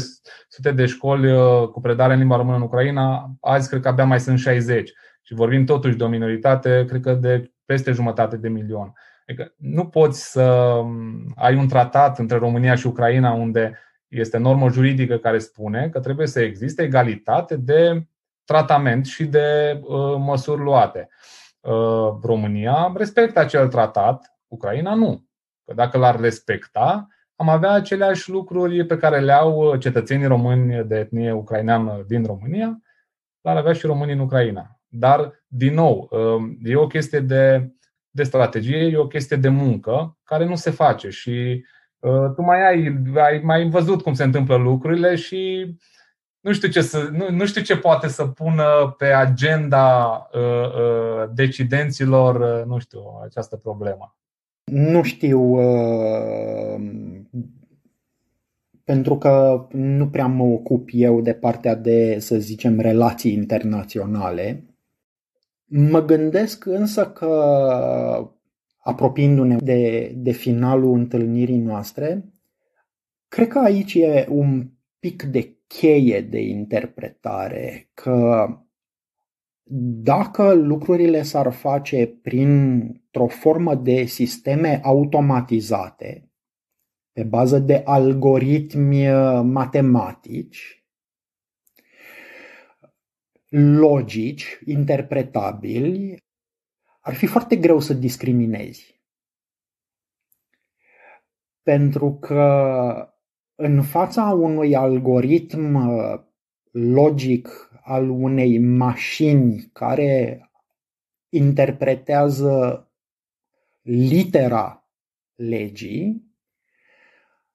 sute 0.48 0.72
de 0.72 0.86
școli 0.86 1.32
uh, 1.32 1.68
cu 1.68 1.80
predare 1.82 2.14
în 2.14 2.20
limba 2.20 2.36
română 2.36 2.56
în 2.56 2.62
Ucraina, 2.62 3.32
azi 3.42 3.70
cred 3.70 3.82
că 3.82 3.88
abia 3.88 4.06
mai 4.06 4.20
sunt 4.20 4.40
60. 4.40 4.92
Și 5.22 5.34
vorbim 5.34 5.66
totuși 5.66 5.96
de 5.96 6.04
o 6.04 6.08
minoritate, 6.08 6.86
cred 6.88 7.02
că 7.02 7.14
de 7.14 7.52
peste 7.70 7.92
jumătate 7.92 8.38
de 8.38 8.50
milion. 8.50 8.94
Adică 9.28 9.54
nu 9.58 9.88
poți 9.88 10.32
să 10.32 10.44
um, 10.44 11.34
ai 11.36 11.56
un 11.56 11.68
tratat 11.68 12.20
între 12.20 12.38
România 12.38 12.76
și 12.76 12.88
Ucraina 12.88 13.32
unde 13.32 13.78
este 14.08 14.38
normă 14.38 14.70
juridică 14.70 15.18
care 15.18 15.40
spune 15.40 15.90
că 15.90 16.00
trebuie 16.00 16.28
să 16.28 16.42
existe 16.42 16.84
egalitate 16.84 17.56
de 17.56 18.08
tratament 18.44 19.06
și 19.06 19.26
de 19.26 19.80
uh, 19.82 20.16
măsuri 20.18 20.62
luate. 20.62 21.10
Uh, 21.60 22.18
România 22.24 22.94
respectă 22.96 23.40
acel 23.40 23.68
tratat, 23.68 24.38
Ucraina 24.48 24.94
nu. 24.94 25.26
Că 25.66 25.74
dacă 25.74 25.98
l-ar 25.98 26.20
respecta, 26.20 27.08
am 27.36 27.50
avea 27.50 27.72
aceleași 27.72 28.30
lucruri 28.30 28.86
pe 28.86 28.98
care 28.98 29.20
le 29.20 29.32
au 29.32 29.76
cetățenii 29.76 30.28
români 30.28 30.84
de 30.84 30.98
etnie 30.98 31.32
ucraineană 31.32 32.04
din 32.08 32.26
România, 32.26 32.82
l-ar 33.42 33.58
avea 33.58 33.74
și 33.74 33.86
românii 33.86 34.14
în 34.14 34.20
Ucraina. 34.20 34.79
Dar, 34.90 35.44
din 35.48 35.74
nou, 35.74 36.10
e 36.64 36.76
o 36.76 36.88
chestie 36.88 37.20
de, 37.20 37.72
de 38.10 38.24
strategie, 38.24 38.78
e 38.78 38.98
o 38.98 39.08
chestie 39.08 39.38
de 39.38 39.50
muncă 39.50 40.18
care 40.24 40.46
nu 40.46 40.56
se 40.56 40.70
face 40.70 41.10
și 41.10 41.66
uh, 42.00 42.34
tu 42.36 42.42
mai 42.42 42.68
ai, 42.68 43.02
ai 43.16 43.42
mai 43.44 43.70
văzut 43.70 44.02
cum 44.02 44.14
se 44.14 44.24
întâmplă 44.24 44.56
lucrurile 44.56 45.16
și 45.16 45.74
nu 46.40 46.54
știu 46.54 46.70
ce, 46.70 46.82
să, 46.82 47.10
nu, 47.12 47.30
nu 47.32 47.46
știu 47.46 47.62
ce 47.62 47.78
poate 47.78 48.08
să 48.08 48.26
pună 48.26 48.96
pe 48.98 49.06
agenda 49.06 50.30
uh, 50.34 50.42
uh, 50.42 51.30
decidenților, 51.34 52.60
uh, 52.60 52.66
nu 52.66 52.80
știu, 52.80 53.00
această 53.24 53.56
problemă. 53.56 54.18
Nu 54.64 55.04
știu, 55.04 55.40
uh, 55.42 56.82
pentru 58.84 59.18
că 59.18 59.66
nu 59.72 60.10
prea 60.10 60.28
mă 60.28 60.44
ocup 60.44 60.90
eu 60.92 61.22
de 61.22 61.34
partea 61.34 61.76
de, 61.76 62.20
să 62.20 62.38
zicem, 62.38 62.80
relații 62.80 63.34
internaționale. 63.34 64.69
Mă 65.72 66.06
gândesc 66.06 66.66
însă 66.66 67.12
că, 67.12 67.28
apropiindu-ne 68.78 69.56
de, 69.56 70.14
de 70.16 70.32
finalul 70.32 70.98
întâlnirii 70.98 71.58
noastre, 71.58 72.26
cred 73.28 73.48
că 73.48 73.60
aici 73.60 73.94
e 73.94 74.28
un 74.30 74.70
pic 75.00 75.24
de 75.24 75.58
cheie 75.68 76.22
de 76.22 76.42
interpretare, 76.42 77.90
că 77.94 78.48
dacă 80.04 80.54
lucrurile 80.54 81.22
s-ar 81.22 81.52
face 81.52 82.08
printr-o 82.22 83.28
formă 83.28 83.76
de 83.76 84.04
sisteme 84.04 84.80
automatizate, 84.84 86.30
pe 87.12 87.24
bază 87.24 87.60
de 87.60 87.82
algoritmi 87.86 89.10
uh, 89.10 89.42
matematici, 89.44 90.79
logici, 93.50 94.60
interpretabili, 94.66 96.24
ar 97.00 97.14
fi 97.14 97.26
foarte 97.26 97.56
greu 97.56 97.80
să 97.80 97.94
discriminezi. 97.94 99.02
Pentru 101.62 102.14
că 102.14 103.14
în 103.56 103.84
fața 103.84 104.24
unui 104.24 104.76
algoritm 104.76 105.76
uh, 105.76 106.20
logic 106.72 107.72
al 107.82 108.10
unei 108.10 108.60
mașini 108.60 109.70
care 109.74 110.44
interpretează 111.30 112.84
litera 113.82 114.90
legii, 115.36 116.29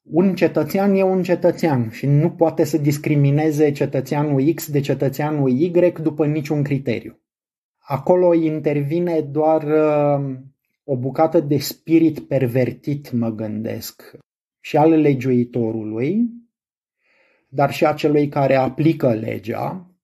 un 0.05 0.35
cetățean 0.35 0.95
e 0.95 1.03
un 1.03 1.23
cetățean 1.23 1.91
și 1.91 2.07
nu 2.07 2.31
poate 2.31 2.65
să 2.65 2.79
discrimineze 2.79 3.73
cetățeanul 3.73 4.53
X 4.55 4.71
de 4.71 4.81
cetățeanul 4.81 5.51
Y 5.51 5.71
după 6.03 6.27
niciun 6.27 6.63
criteriu. 6.63 7.19
Acolo 7.79 8.35
intervine 8.35 9.21
doar 9.21 9.63
uh, 9.63 10.37
o 10.85 10.97
bucată 10.97 11.41
de 11.41 11.59
spirit 11.59 12.21
pervertit, 12.21 13.13
mă 13.13 13.31
gândesc, 13.31 14.17
și 14.61 14.77
al 14.77 14.91
legiuitorului, 14.91 16.31
dar 17.49 17.73
și 17.73 17.87
a 17.87 17.93
celui 17.93 18.29
care 18.29 18.55
aplică 18.55 19.15
legea, 19.15 19.95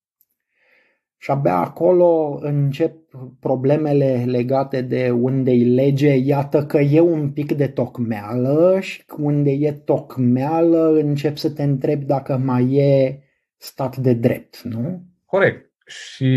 și 1.16 1.30
abia 1.30 1.56
acolo 1.56 2.38
încep 2.42 2.99
problemele 3.40 4.24
legate 4.26 4.80
de 4.80 5.10
unde 5.10 5.50
e 5.50 5.64
lege, 5.64 6.16
iată 6.16 6.66
că 6.66 6.78
e 6.78 7.00
un 7.00 7.30
pic 7.30 7.52
de 7.52 7.66
tocmeală 7.66 8.78
și 8.80 9.02
unde 9.18 9.50
e 9.50 9.72
tocmeală 9.72 10.92
încep 10.94 11.36
să 11.36 11.50
te 11.50 11.62
întrebi 11.62 12.04
dacă 12.04 12.36
mai 12.36 12.72
e 12.72 13.22
stat 13.56 13.96
de 13.96 14.12
drept, 14.12 14.62
nu? 14.62 15.02
Corect. 15.26 15.68
Și 15.86 16.34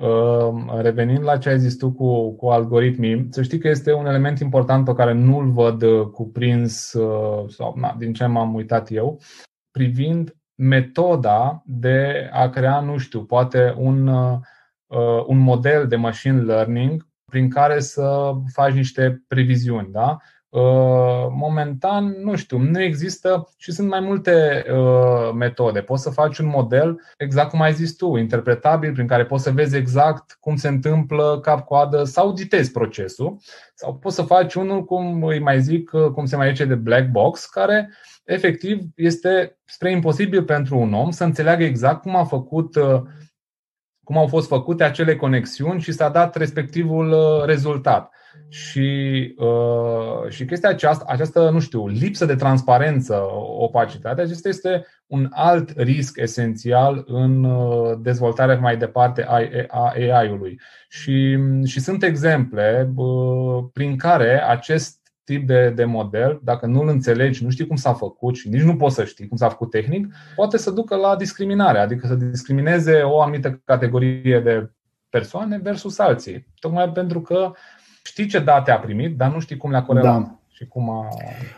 uh, 0.00 0.80
revenind 0.80 1.22
la 1.22 1.36
ce 1.36 1.48
ai 1.48 1.58
zis 1.58 1.76
tu 1.76 1.92
cu, 1.92 2.36
cu 2.36 2.46
algoritmii, 2.46 3.26
să 3.30 3.42
știi 3.42 3.58
că 3.58 3.68
este 3.68 3.92
un 3.92 4.06
element 4.06 4.38
important 4.38 4.84
pe 4.84 4.94
care 4.94 5.12
nu-l 5.12 5.50
văd 5.50 5.84
cuprins, 6.12 6.92
uh, 6.92 7.48
sau 7.48 7.74
na, 7.76 7.96
din 7.98 8.12
ce 8.12 8.26
m-am 8.26 8.54
uitat 8.54 8.92
eu, 8.92 9.20
privind 9.70 10.36
metoda 10.54 11.62
de 11.66 12.28
a 12.32 12.48
crea, 12.48 12.80
nu 12.80 12.96
știu, 12.96 13.24
poate 13.24 13.74
un, 13.78 14.06
uh, 14.06 14.38
un 15.26 15.38
model 15.38 15.86
de 15.86 15.96
machine 15.96 16.40
learning 16.40 17.06
prin 17.30 17.50
care 17.50 17.80
să 17.80 18.32
faci 18.52 18.72
niște 18.72 19.22
previziuni. 19.28 19.88
Da? 19.90 20.16
Uh, 20.48 21.26
momentan, 21.30 22.16
nu 22.22 22.36
știu, 22.36 22.58
nu 22.58 22.82
există 22.82 23.48
și 23.56 23.72
sunt 23.72 23.88
mai 23.88 24.00
multe 24.00 24.64
uh, 24.72 25.32
metode. 25.34 25.80
Poți 25.80 26.02
să 26.02 26.10
faci 26.10 26.38
un 26.38 26.46
model, 26.46 27.00
exact 27.18 27.50
cum 27.50 27.60
ai 27.60 27.72
zis 27.72 27.96
tu, 27.96 28.16
interpretabil, 28.16 28.92
prin 28.92 29.06
care 29.06 29.24
poți 29.24 29.42
să 29.42 29.50
vezi 29.50 29.76
exact 29.76 30.36
cum 30.40 30.56
se 30.56 30.68
întâmplă 30.68 31.38
cap-coadă 31.42 32.04
sau 32.04 32.26
auditezi 32.26 32.70
procesul. 32.70 33.36
Sau 33.74 33.94
poți 33.94 34.14
să 34.14 34.22
faci 34.22 34.54
unul, 34.54 34.84
cum 34.84 35.22
îi 35.22 35.38
mai 35.38 35.60
zic, 35.60 35.90
cum 36.14 36.24
se 36.24 36.36
mai 36.36 36.48
zice 36.48 36.64
de 36.64 36.74
black 36.74 37.08
box, 37.08 37.46
care 37.46 37.88
uh, 37.90 38.16
efectiv 38.26 38.80
este 38.94 39.58
spre 39.64 39.90
imposibil 39.90 40.44
pentru 40.44 40.78
un 40.78 40.92
om 40.92 41.10
să 41.10 41.24
înțeleagă 41.24 41.64
exact 41.64 42.02
cum 42.02 42.16
a 42.16 42.24
făcut 42.24 42.76
uh, 42.76 43.02
cum 44.06 44.18
au 44.18 44.26
fost 44.26 44.48
făcute 44.48 44.84
acele 44.84 45.16
conexiuni 45.16 45.80
și 45.80 45.92
s-a 45.92 46.08
dat 46.08 46.36
respectivul 46.36 47.10
uh, 47.10 47.44
rezultat. 47.44 48.10
Și, 48.48 49.34
uh, 49.38 50.28
și 50.28 50.44
chestia 50.44 50.68
aceasta, 50.68 51.04
această, 51.08 51.50
nu 51.50 51.60
știu, 51.60 51.86
lipsă 51.86 52.24
de 52.24 52.34
transparență, 52.34 53.22
opacitate, 53.58 54.20
acesta 54.20 54.48
este 54.48 54.86
un 55.06 55.28
alt 55.30 55.70
risc 55.76 56.16
esențial 56.16 57.04
în 57.06 57.48
dezvoltarea 58.02 58.58
mai 58.58 58.76
departe 58.76 59.24
a 59.68 59.92
AI-ului. 59.94 60.60
Și, 60.88 61.38
și 61.64 61.80
sunt 61.80 62.02
exemple 62.02 62.92
prin 63.72 63.96
care 63.96 64.42
acest 64.48 64.95
tip 65.26 65.46
de, 65.46 65.72
de 65.76 65.84
model, 65.84 66.40
dacă 66.42 66.66
nu-l 66.66 66.88
înțelegi, 66.88 67.44
nu 67.44 67.50
știi 67.50 67.66
cum 67.66 67.76
s-a 67.76 67.92
făcut 67.92 68.36
și 68.36 68.48
nici 68.48 68.62
nu 68.62 68.76
poți 68.76 68.94
să 68.94 69.04
știi 69.04 69.28
cum 69.28 69.36
s-a 69.36 69.48
făcut 69.48 69.70
tehnic, 69.70 70.14
poate 70.36 70.56
să 70.56 70.70
ducă 70.70 70.96
la 70.96 71.16
discriminare, 71.16 71.78
adică 71.78 72.06
să 72.06 72.14
discrimineze 72.14 73.00
o 73.02 73.20
anumită 73.20 73.60
categorie 73.64 74.40
de 74.40 74.70
persoane 75.08 75.58
versus 75.62 75.98
alții. 75.98 76.46
Tocmai 76.58 76.90
pentru 76.90 77.20
că 77.20 77.52
știi 78.02 78.26
ce 78.26 78.38
date 78.38 78.70
a 78.70 78.78
primit, 78.78 79.16
dar 79.16 79.32
nu 79.32 79.40
știi 79.40 79.56
cum 79.56 79.70
le-a 79.70 79.82
corelat. 79.82 80.22
Da. 80.22 80.38
Și 80.48 80.66
cum 80.66 80.90
a... 80.90 81.08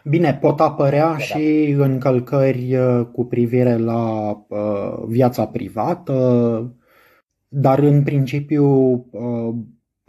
Bine, 0.05 0.35
pot 0.35 0.61
apărea 0.61 1.11
da. 1.11 1.19
și 1.19 1.75
încălcări 1.79 2.77
uh, 2.77 3.07
cu 3.13 3.25
privire 3.25 3.77
la 3.77 4.31
uh, 4.31 5.03
viața 5.07 5.47
privată, 5.47 6.73
dar 7.49 7.79
în 7.79 8.03
principiu 8.03 8.67
uh, 9.11 9.55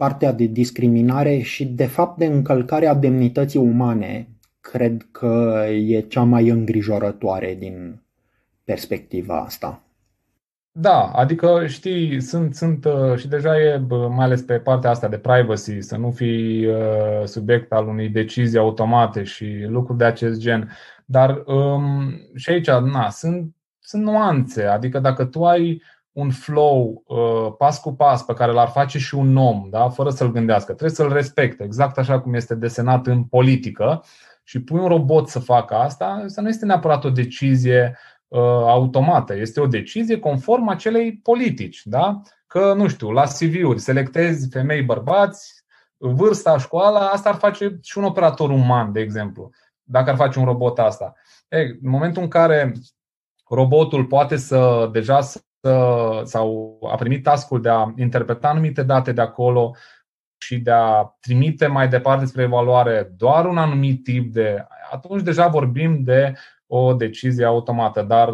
partea 0.00 0.32
de 0.32 0.44
discriminare 0.44 1.38
și 1.38 1.64
de 1.64 1.86
fapt 1.86 2.18
de 2.18 2.24
încălcarea 2.24 2.94
demnității 2.94 3.60
umane 3.60 4.28
cred 4.60 5.08
că 5.10 5.64
e 5.68 6.00
cea 6.00 6.22
mai 6.22 6.48
îngrijorătoare 6.48 7.56
din 7.58 8.02
perspectiva 8.64 9.40
asta. 9.40 9.82
Da, 10.72 11.10
adică 11.14 11.66
știi, 11.66 12.20
sunt, 12.20 12.54
sunt 12.54 12.84
uh, 12.84 13.16
și 13.16 13.28
deja 13.28 13.60
e 13.60 13.78
mai 13.88 14.24
ales 14.24 14.42
pe 14.42 14.58
partea 14.58 14.90
asta 14.90 15.08
de 15.08 15.18
privacy, 15.18 15.80
să 15.80 15.96
nu 15.96 16.10
fii 16.10 16.66
uh, 16.66 17.24
subiect 17.24 17.72
al 17.72 17.86
unei 17.86 18.08
decizii 18.08 18.58
automate 18.58 19.22
și 19.22 19.64
lucruri 19.68 19.98
de 19.98 20.04
acest 20.04 20.40
gen. 20.40 20.70
Dar 21.04 21.42
um, 21.46 22.20
și 22.34 22.50
aici, 22.50 22.70
na, 22.70 23.10
sunt 23.10 23.54
sunt 23.90 24.02
nuanțe. 24.02 24.64
Adică 24.64 24.98
dacă 24.98 25.24
tu 25.24 25.44
ai 25.44 25.82
un 26.12 26.30
flow 26.30 27.02
uh, 27.06 27.54
pas 27.58 27.80
cu 27.80 27.94
pas 27.94 28.24
pe 28.24 28.32
care 28.32 28.52
l-ar 28.52 28.68
face 28.68 28.98
și 28.98 29.14
un 29.14 29.36
om, 29.36 29.66
da? 29.70 29.88
fără 29.88 30.10
să-l 30.10 30.32
gândească, 30.32 30.72
trebuie 30.72 30.96
să-l 30.96 31.12
respecte, 31.12 31.64
exact 31.64 31.98
așa 31.98 32.20
cum 32.20 32.34
este 32.34 32.54
desenat 32.54 33.06
în 33.06 33.24
politică, 33.24 34.04
și 34.42 34.62
pui 34.62 34.80
un 34.80 34.88
robot 34.88 35.28
să 35.28 35.38
facă 35.38 35.74
asta, 35.74 36.22
asta 36.24 36.42
nu 36.42 36.48
este 36.48 36.64
neapărat 36.64 37.04
o 37.04 37.10
decizie 37.10 37.98
uh, 38.28 38.40
automată, 38.66 39.36
este 39.36 39.60
o 39.60 39.66
decizie 39.66 40.18
conform 40.18 40.68
acelei 40.68 41.16
politici. 41.22 41.80
Da? 41.84 42.20
Că, 42.46 42.72
nu 42.76 42.88
știu, 42.88 43.10
la 43.10 43.24
CV-uri 43.24 43.78
selectezi 43.78 44.48
femei, 44.48 44.82
bărbați, 44.82 45.64
vârsta, 45.96 46.58
școala, 46.58 47.08
asta 47.08 47.28
ar 47.28 47.34
face 47.34 47.78
și 47.82 47.98
un 47.98 48.04
operator 48.04 48.50
uman, 48.50 48.92
de 48.92 49.00
exemplu, 49.00 49.50
dacă 49.82 50.10
ar 50.10 50.16
face 50.16 50.38
un 50.38 50.44
robot 50.44 50.78
asta. 50.78 51.14
Ei, 51.48 51.66
în 51.82 51.90
momentul 51.90 52.22
în 52.22 52.28
care 52.28 52.72
robotul 53.48 54.04
poate 54.04 54.36
să 54.36 54.88
deja 54.92 55.20
să, 55.20 55.40
sau 56.22 56.78
a 56.92 56.94
primit 56.94 57.22
tascul 57.22 57.60
de 57.60 57.68
a 57.68 57.92
interpreta 57.96 58.48
anumite 58.48 58.82
date 58.82 59.12
de 59.12 59.20
acolo 59.20 59.74
și 60.38 60.58
de 60.58 60.70
a 60.70 61.16
trimite 61.20 61.66
mai 61.66 61.88
departe 61.88 62.24
spre 62.24 62.42
evaluare 62.42 63.12
doar 63.16 63.44
un 63.46 63.58
anumit 63.58 64.04
tip 64.04 64.32
de. 64.32 64.66
atunci 64.90 65.22
deja 65.22 65.46
vorbim 65.46 66.02
de 66.02 66.32
o 66.66 66.94
decizie 66.94 67.44
automată. 67.44 68.02
Dar, 68.02 68.32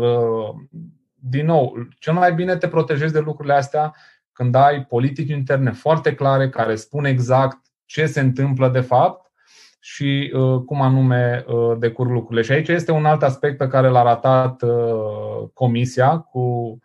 din 1.14 1.46
nou, 1.46 1.74
cel 1.98 2.12
mai 2.12 2.34
bine 2.34 2.56
te 2.56 2.68
protejezi 2.68 3.12
de 3.12 3.18
lucrurile 3.18 3.54
astea 3.54 3.94
când 4.32 4.54
ai 4.54 4.84
politici 4.84 5.30
interne 5.30 5.70
foarte 5.70 6.14
clare 6.14 6.48
care 6.48 6.74
spun 6.74 7.04
exact 7.04 7.58
ce 7.84 8.06
se 8.06 8.20
întâmplă 8.20 8.68
de 8.68 8.80
fapt 8.80 9.32
și 9.80 10.32
uh, 10.34 10.60
cum 10.60 10.82
anume 10.82 11.44
uh, 11.46 11.78
decurg 11.78 12.10
lucrurile. 12.10 12.42
Și 12.42 12.52
aici 12.52 12.68
este 12.68 12.92
un 12.92 13.04
alt 13.04 13.22
aspect 13.22 13.56
pe 13.56 13.68
care 13.68 13.88
l-a 13.88 14.02
ratat 14.02 14.62
uh, 14.62 15.48
Comisia 15.54 16.18
cu, 16.18 16.78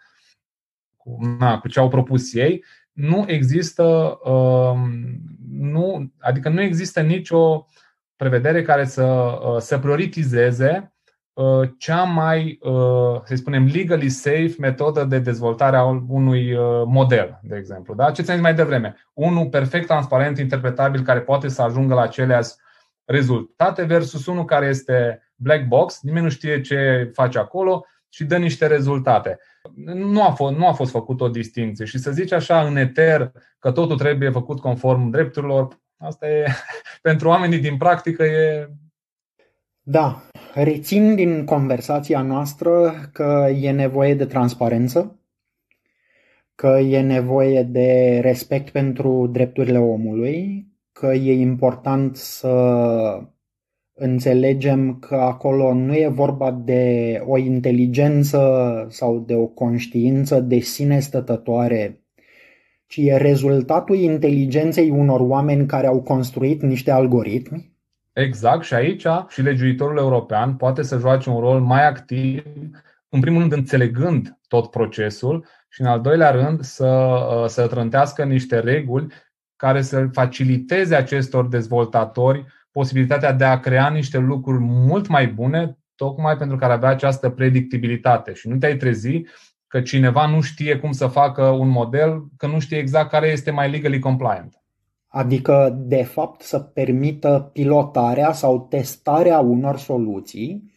cu, 1.03 1.17
na, 1.39 1.59
cu 1.59 1.67
ce 1.67 1.79
au 1.79 1.87
propus 1.87 2.33
ei. 2.33 2.63
Nu 2.91 3.23
există, 3.27 4.17
nu, 5.51 6.11
adică 6.19 6.49
nu 6.49 6.61
există 6.61 7.01
nicio 7.01 7.65
prevedere 8.15 8.61
care 8.61 8.85
să, 8.85 9.37
să 9.59 9.79
prioritizeze 9.79 10.91
Uh, 11.33 11.69
cea 11.77 12.03
mai, 12.03 12.59
uh, 12.61 13.21
să 13.23 13.35
spunem, 13.35 13.65
legally 13.65 14.09
safe 14.09 14.53
metodă 14.59 15.03
de 15.03 15.19
dezvoltare 15.19 15.77
a 15.77 15.83
unui 16.07 16.53
uh, 16.53 16.83
model, 16.85 17.39
de 17.43 17.55
exemplu. 17.55 17.93
Da? 17.93 18.11
Ce 18.11 18.21
ți-am 18.21 18.35
zis 18.35 18.45
mai 18.45 18.53
devreme? 18.53 18.95
Unul 19.13 19.49
perfect 19.49 19.85
transparent, 19.85 20.37
interpretabil, 20.37 21.01
care 21.01 21.19
poate 21.19 21.47
să 21.47 21.61
ajungă 21.61 21.93
la 21.93 22.01
aceleași 22.01 22.49
rezultate 23.05 23.83
versus 23.83 24.25
unul 24.25 24.45
care 24.45 24.65
este 24.65 25.21
black 25.35 25.67
box, 25.67 26.01
nimeni 26.01 26.23
nu 26.23 26.29
știe 26.29 26.61
ce 26.61 27.09
face 27.13 27.39
acolo 27.39 27.85
și 28.13 28.23
dă 28.23 28.37
niște 28.37 28.67
rezultate. 28.67 29.39
Nu 29.93 30.23
a 30.23 30.31
fost, 30.31 30.57
nu 30.57 30.67
a 30.67 30.73
fost 30.73 30.91
făcut 30.91 31.21
o 31.21 31.29
distinție 31.29 31.85
și 31.85 31.97
să 31.97 32.11
zici 32.11 32.31
așa 32.31 32.67
în 32.67 32.75
eter 32.75 33.31
că 33.59 33.71
totul 33.71 33.97
trebuie 33.97 34.29
făcut 34.29 34.59
conform 34.59 35.09
drepturilor, 35.09 35.79
asta 35.97 36.29
e, 36.29 36.45
pentru 37.01 37.27
oamenii 37.27 37.59
din 37.59 37.77
practică 37.77 38.23
e 38.23 38.69
da, 39.83 40.21
rețin 40.53 41.15
din 41.15 41.45
conversația 41.45 42.21
noastră 42.21 42.93
că 43.13 43.49
e 43.61 43.71
nevoie 43.71 44.15
de 44.15 44.25
transparență, 44.25 45.19
că 46.55 46.67
e 46.67 47.01
nevoie 47.01 47.63
de 47.63 48.19
respect 48.21 48.69
pentru 48.69 49.27
drepturile 49.27 49.77
omului, 49.77 50.67
că 50.91 51.13
e 51.13 51.33
important 51.33 52.15
să 52.15 52.49
înțelegem 53.93 54.99
că 54.99 55.15
acolo 55.15 55.73
nu 55.73 55.93
e 55.93 56.07
vorba 56.07 56.51
de 56.51 57.23
o 57.25 57.37
inteligență 57.37 58.85
sau 58.89 59.19
de 59.19 59.35
o 59.35 59.45
conștiință 59.45 60.39
de 60.39 60.59
sine 60.59 60.99
stătătoare, 60.99 62.01
ci 62.87 62.97
e 62.97 63.17
rezultatul 63.17 63.95
inteligenței 63.95 64.89
unor 64.89 65.19
oameni 65.19 65.67
care 65.67 65.87
au 65.87 66.01
construit 66.01 66.61
niște 66.61 66.91
algoritmi. 66.91 67.71
Exact, 68.13 68.63
și 68.63 68.73
aici 68.73 69.05
și 69.27 69.41
legiuitorul 69.41 69.97
european 69.97 70.55
poate 70.55 70.81
să 70.81 70.97
joace 70.97 71.29
un 71.29 71.39
rol 71.39 71.59
mai 71.59 71.87
activ, 71.87 72.43
în 73.09 73.19
primul 73.19 73.39
rând 73.39 73.51
înțelegând 73.51 74.39
tot 74.47 74.69
procesul 74.69 75.45
și 75.69 75.81
în 75.81 75.87
al 75.87 76.01
doilea 76.01 76.31
rând 76.31 76.61
să, 76.61 76.87
uh, 76.87 77.47
să 77.47 77.67
trântească 77.67 78.23
niște 78.23 78.59
reguli 78.59 79.07
care 79.55 79.81
să 79.81 80.07
faciliteze 80.11 80.95
acestor 80.95 81.47
dezvoltatori 81.47 82.45
posibilitatea 82.71 83.31
de 83.33 83.43
a 83.43 83.59
crea 83.59 83.89
niște 83.89 84.17
lucruri 84.17 84.63
mult 84.63 85.07
mai 85.07 85.27
bune, 85.27 85.77
tocmai 85.95 86.37
pentru 86.37 86.57
că 86.57 86.65
ar 86.65 86.71
avea 86.71 86.89
această 86.89 87.29
predictibilitate. 87.29 88.33
Și 88.33 88.47
nu 88.47 88.57
te-ai 88.57 88.77
trezi 88.77 89.21
că 89.67 89.81
cineva 89.81 90.27
nu 90.27 90.41
știe 90.41 90.77
cum 90.77 90.91
să 90.91 91.07
facă 91.07 91.43
un 91.43 91.67
model, 91.67 92.25
că 92.37 92.47
nu 92.47 92.59
știe 92.59 92.77
exact 92.77 93.09
care 93.09 93.27
este 93.27 93.51
mai 93.51 93.71
legally 93.71 93.99
compliant 93.99 94.61
adică 95.13 95.77
de 95.79 96.03
fapt 96.03 96.41
să 96.41 96.59
permită 96.59 97.49
pilotarea 97.53 98.31
sau 98.31 98.67
testarea 98.69 99.39
unor 99.39 99.77
soluții 99.77 100.71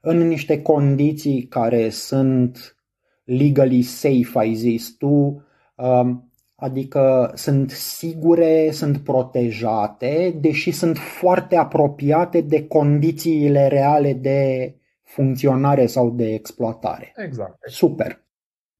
în 0.00 0.26
niște 0.26 0.62
condiții 0.62 1.42
care 1.42 1.88
sunt 1.88 2.76
legally 3.24 3.82
safe, 3.82 4.30
ai 4.38 4.54
zis 4.54 4.96
tu, 4.96 5.44
um, 5.74 6.27
adică 6.60 7.32
sunt 7.34 7.70
sigure, 7.70 8.70
sunt 8.70 8.98
protejate, 8.98 10.36
deși 10.40 10.70
sunt 10.70 10.96
foarte 10.96 11.56
apropiate 11.56 12.40
de 12.40 12.66
condițiile 12.66 13.66
reale 13.68 14.12
de 14.12 14.72
funcționare 15.02 15.86
sau 15.86 16.10
de 16.10 16.32
exploatare. 16.32 17.12
Exact. 17.16 17.58
Super. 17.68 18.26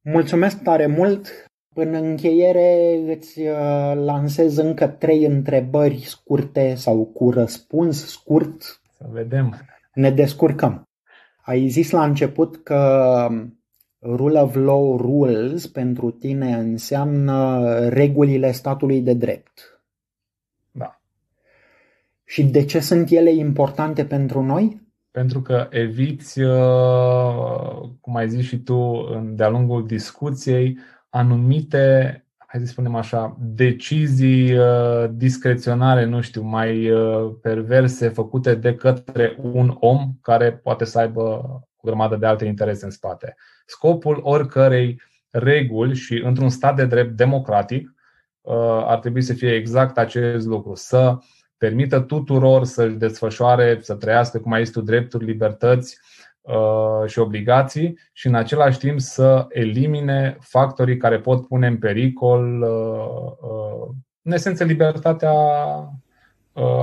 Mulțumesc 0.00 0.62
tare 0.62 0.86
mult 0.86 1.48
în 1.74 1.94
încheiere 1.94 3.00
îți 3.06 3.40
uh, 3.40 3.92
lansez 3.94 4.56
încă 4.56 4.86
trei 4.86 5.24
întrebări 5.24 6.02
scurte 6.04 6.74
sau 6.74 7.04
cu 7.04 7.30
răspuns 7.30 8.10
scurt. 8.10 8.62
Să 8.96 9.06
vedem. 9.10 9.54
Ne 9.94 10.10
descurcăm. 10.10 10.82
Ai 11.42 11.68
zis 11.68 11.90
la 11.90 12.04
început 12.04 12.62
că 12.62 13.28
rule 14.02 14.40
of 14.40 14.54
law 14.54 14.96
rules 14.96 15.66
pentru 15.66 16.10
tine 16.10 16.54
înseamnă 16.54 17.78
regulile 17.88 18.52
statului 18.52 19.00
de 19.00 19.14
drept. 19.14 19.80
Da. 20.70 21.00
Și 22.24 22.44
de 22.44 22.64
ce 22.64 22.80
sunt 22.80 23.10
ele 23.10 23.32
importante 23.32 24.04
pentru 24.04 24.42
noi? 24.42 24.86
Pentru 25.10 25.42
că 25.42 25.66
eviți, 25.70 26.40
uh, 26.40 27.88
cum 28.00 28.16
ai 28.16 28.28
zis 28.28 28.44
și 28.44 28.58
tu 28.58 29.04
de-a 29.34 29.48
lungul 29.48 29.86
discuției, 29.86 30.78
anumite, 31.08 32.24
hai 32.36 32.60
să 32.60 32.66
spunem 32.66 32.94
așa, 32.94 33.36
decizii 33.40 34.58
uh, 34.58 35.10
discreționare, 35.10 36.04
nu 36.04 36.20
știu, 36.20 36.42
mai 36.42 36.90
uh, 36.90 37.32
perverse 37.42 38.08
făcute 38.08 38.54
de 38.54 38.74
către 38.74 39.36
un 39.52 39.76
om 39.80 40.12
care 40.22 40.52
poate 40.52 40.84
să 40.84 40.98
aibă 40.98 41.67
o 41.80 41.88
grămadă 41.88 42.16
de 42.16 42.26
alte 42.26 42.44
interese 42.44 42.84
în 42.84 42.90
spate. 42.90 43.36
Scopul 43.66 44.20
oricărei 44.22 45.00
reguli 45.30 45.94
și 45.94 46.22
într-un 46.24 46.48
stat 46.48 46.76
de 46.76 46.84
drept 46.84 47.16
democratic 47.16 47.94
uh, 48.40 48.54
ar 48.84 48.98
trebui 48.98 49.22
să 49.22 49.32
fie 49.32 49.54
exact 49.54 49.98
acest 49.98 50.46
lucru, 50.46 50.74
să 50.74 51.18
permită 51.56 52.00
tuturor 52.00 52.64
să-și 52.64 52.94
desfășoare, 52.94 53.78
să 53.80 53.94
trăiască, 53.94 54.38
cum 54.38 54.52
ai 54.52 54.64
zis 54.64 54.72
tu, 54.72 54.80
drepturi, 54.80 55.24
libertăți, 55.24 55.98
Uh, 56.48 57.08
și 57.08 57.18
obligații 57.18 57.98
și 58.12 58.26
în 58.26 58.34
același 58.34 58.78
timp 58.78 59.00
să 59.00 59.46
elimine 59.48 60.36
factorii 60.40 60.96
care 60.96 61.18
pot 61.18 61.46
pune 61.46 61.66
în 61.66 61.76
pericol, 61.76 62.62
uh, 62.62 63.50
uh, 63.50 63.88
în 64.22 64.32
esență, 64.32 64.64
libertatea 64.64 65.32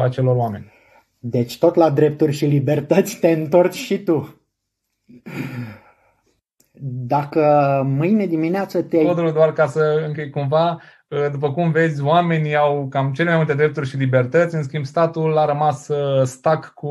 acelor 0.02 0.36
oameni. 0.36 0.72
Deci 1.20 1.58
tot 1.58 1.76
la 1.76 1.90
drepturi 1.90 2.32
și 2.32 2.46
libertăți 2.46 3.20
te 3.20 3.28
întorci 3.28 3.76
și 3.76 3.98
tu. 3.98 4.42
Dacă 7.08 7.82
mâine 7.86 8.26
dimineață 8.26 8.82
te 8.82 9.06
Codul 9.06 9.32
doar 9.32 9.54
ca 9.54 9.66
să 9.66 10.04
închei 10.08 10.30
cumva, 10.30 10.82
după 11.32 11.52
cum 11.52 11.72
vezi, 11.72 12.04
oamenii 12.04 12.56
au 12.56 12.88
cam 12.88 13.14
cele 13.14 13.28
mai 13.30 13.38
multe 13.38 13.54
drepturi 13.54 13.90
și 13.90 13.98
libertăți, 13.98 14.56
în 14.56 14.64
schimb 14.64 14.86
statul 14.86 15.38
a 15.38 15.46
rămas 15.46 15.90
stac 16.24 16.74
cu, 16.74 16.90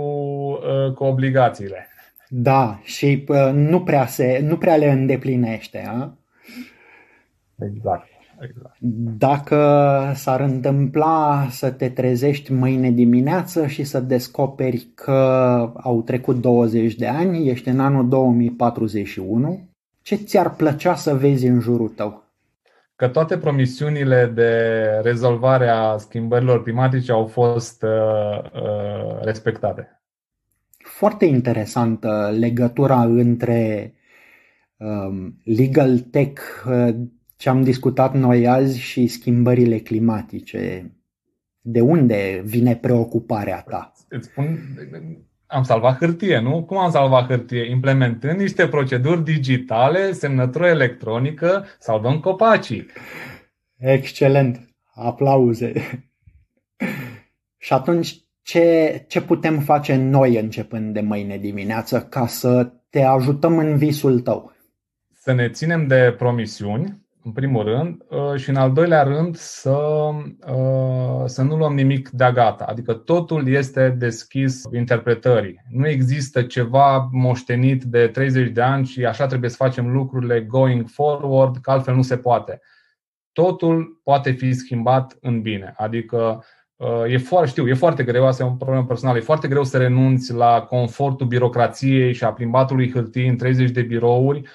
cu 0.94 1.04
obligațiile. 1.04 1.88
Da, 2.28 2.80
și 2.82 3.24
uh, 3.28 3.50
nu, 3.52 3.82
prea 3.82 4.06
se, 4.06 4.40
nu 4.42 4.56
prea 4.56 4.76
le 4.76 4.90
îndeplinește. 4.90 5.84
A? 5.88 6.12
Exact. 7.58 8.08
Exact. 8.40 8.76
Dacă 9.18 9.58
s-ar 10.14 10.40
întâmpla 10.40 11.46
să 11.50 11.70
te 11.70 11.88
trezești 11.88 12.52
mâine 12.52 12.90
dimineață 12.90 13.66
și 13.66 13.84
să 13.84 14.00
descoperi 14.00 14.86
că 14.94 15.12
au 15.76 16.02
trecut 16.02 16.40
20 16.40 16.94
de 16.94 17.06
ani, 17.06 17.48
ești 17.48 17.68
în 17.68 17.80
anul 17.80 18.08
2041, 18.08 19.68
ce 20.02 20.14
ți-ar 20.16 20.54
plăcea 20.54 20.94
să 20.94 21.14
vezi 21.14 21.46
în 21.46 21.60
jurul 21.60 21.88
tău? 21.88 22.22
Că 22.96 23.08
toate 23.08 23.38
promisiunile 23.38 24.32
de 24.34 24.52
rezolvare 25.02 25.68
a 25.68 25.96
schimbărilor 25.96 26.62
climatice 26.62 27.12
au 27.12 27.26
fost 27.26 27.82
uh, 27.82 28.42
uh, 28.42 29.20
respectate 29.22 29.98
foarte 30.84 31.24
interesantă 31.24 32.34
legătura 32.38 33.02
între 33.02 33.94
um, 34.76 35.40
legal 35.44 35.98
tech, 35.98 36.40
uh, 36.66 36.94
ce 37.36 37.48
am 37.48 37.62
discutat 37.62 38.14
noi 38.14 38.46
azi 38.46 38.78
și 38.78 39.06
schimbările 39.06 39.78
climatice. 39.78 40.92
De 41.60 41.80
unde 41.80 42.42
vine 42.44 42.76
preocuparea 42.76 43.60
ta? 43.60 43.92
Îți 44.08 44.28
spun, 44.28 44.58
am 45.46 45.62
salvat 45.62 45.98
hârtie, 45.98 46.38
nu? 46.38 46.64
Cum 46.64 46.76
am 46.76 46.90
salvat 46.90 47.26
hârtie? 47.26 47.70
Implementând 47.70 48.38
niște 48.40 48.68
proceduri 48.68 49.24
digitale, 49.24 50.12
semnătură 50.12 50.66
electronică, 50.66 51.64
salvăm 51.78 52.20
copacii. 52.20 52.86
Excelent! 53.76 54.68
Aplauze! 54.94 55.72
și 57.64 57.72
atunci, 57.72 58.24
ce, 58.42 59.04
ce 59.08 59.20
putem 59.20 59.58
face 59.58 59.96
noi 59.96 60.38
începând 60.38 60.94
de 60.94 61.00
mâine 61.00 61.36
dimineață 61.36 62.02
ca 62.02 62.26
să 62.26 62.72
te 62.90 63.02
ajutăm 63.02 63.58
în 63.58 63.76
visul 63.76 64.20
tău? 64.20 64.52
Să 65.12 65.32
ne 65.32 65.48
ținem 65.48 65.86
de 65.86 66.14
promisiuni, 66.18 67.03
în 67.24 67.32
primul 67.32 67.64
rând, 67.64 68.02
uh, 68.08 68.34
și 68.36 68.50
în 68.50 68.56
al 68.56 68.72
doilea 68.72 69.02
rând 69.02 69.36
să, 69.36 69.78
uh, 70.48 71.22
să 71.24 71.42
nu 71.42 71.56
luăm 71.56 71.74
nimic 71.74 72.08
de 72.08 72.30
gata. 72.34 72.64
Adică 72.64 72.92
totul 72.92 73.48
este 73.48 73.88
deschis 73.98 74.62
interpretării. 74.72 75.60
Nu 75.70 75.88
există 75.88 76.42
ceva 76.42 77.08
moștenit 77.12 77.84
de 77.84 78.06
30 78.08 78.50
de 78.50 78.62
ani 78.62 78.86
și 78.86 79.04
așa 79.04 79.26
trebuie 79.26 79.50
să 79.50 79.56
facem 79.56 79.92
lucrurile 79.92 80.40
going 80.40 80.88
forward, 80.88 81.56
că 81.56 81.70
altfel 81.70 81.94
nu 81.94 82.02
se 82.02 82.16
poate. 82.16 82.60
Totul 83.32 84.00
poate 84.02 84.30
fi 84.30 84.52
schimbat 84.52 85.16
în 85.20 85.42
bine. 85.42 85.74
Adică 85.76 86.44
uh, 86.76 87.02
E 87.08 87.18
foarte, 87.18 87.48
știu, 87.48 87.68
e 87.68 87.74
foarte 87.74 88.04
greu, 88.04 88.26
asta 88.26 88.42
e 88.42 88.46
o 88.46 88.50
problemă 88.50 88.84
personală, 88.84 89.18
e 89.18 89.20
foarte 89.20 89.48
greu 89.48 89.64
să 89.64 89.78
renunți 89.78 90.32
la 90.32 90.60
confortul 90.60 91.26
birocrației 91.26 92.12
și 92.12 92.24
a 92.24 92.32
plimbatului 92.32 92.90
hârtii 92.92 93.28
în 93.28 93.36
30 93.36 93.70
de 93.70 93.82
birouri 93.82 94.38
Uh, 94.38 94.50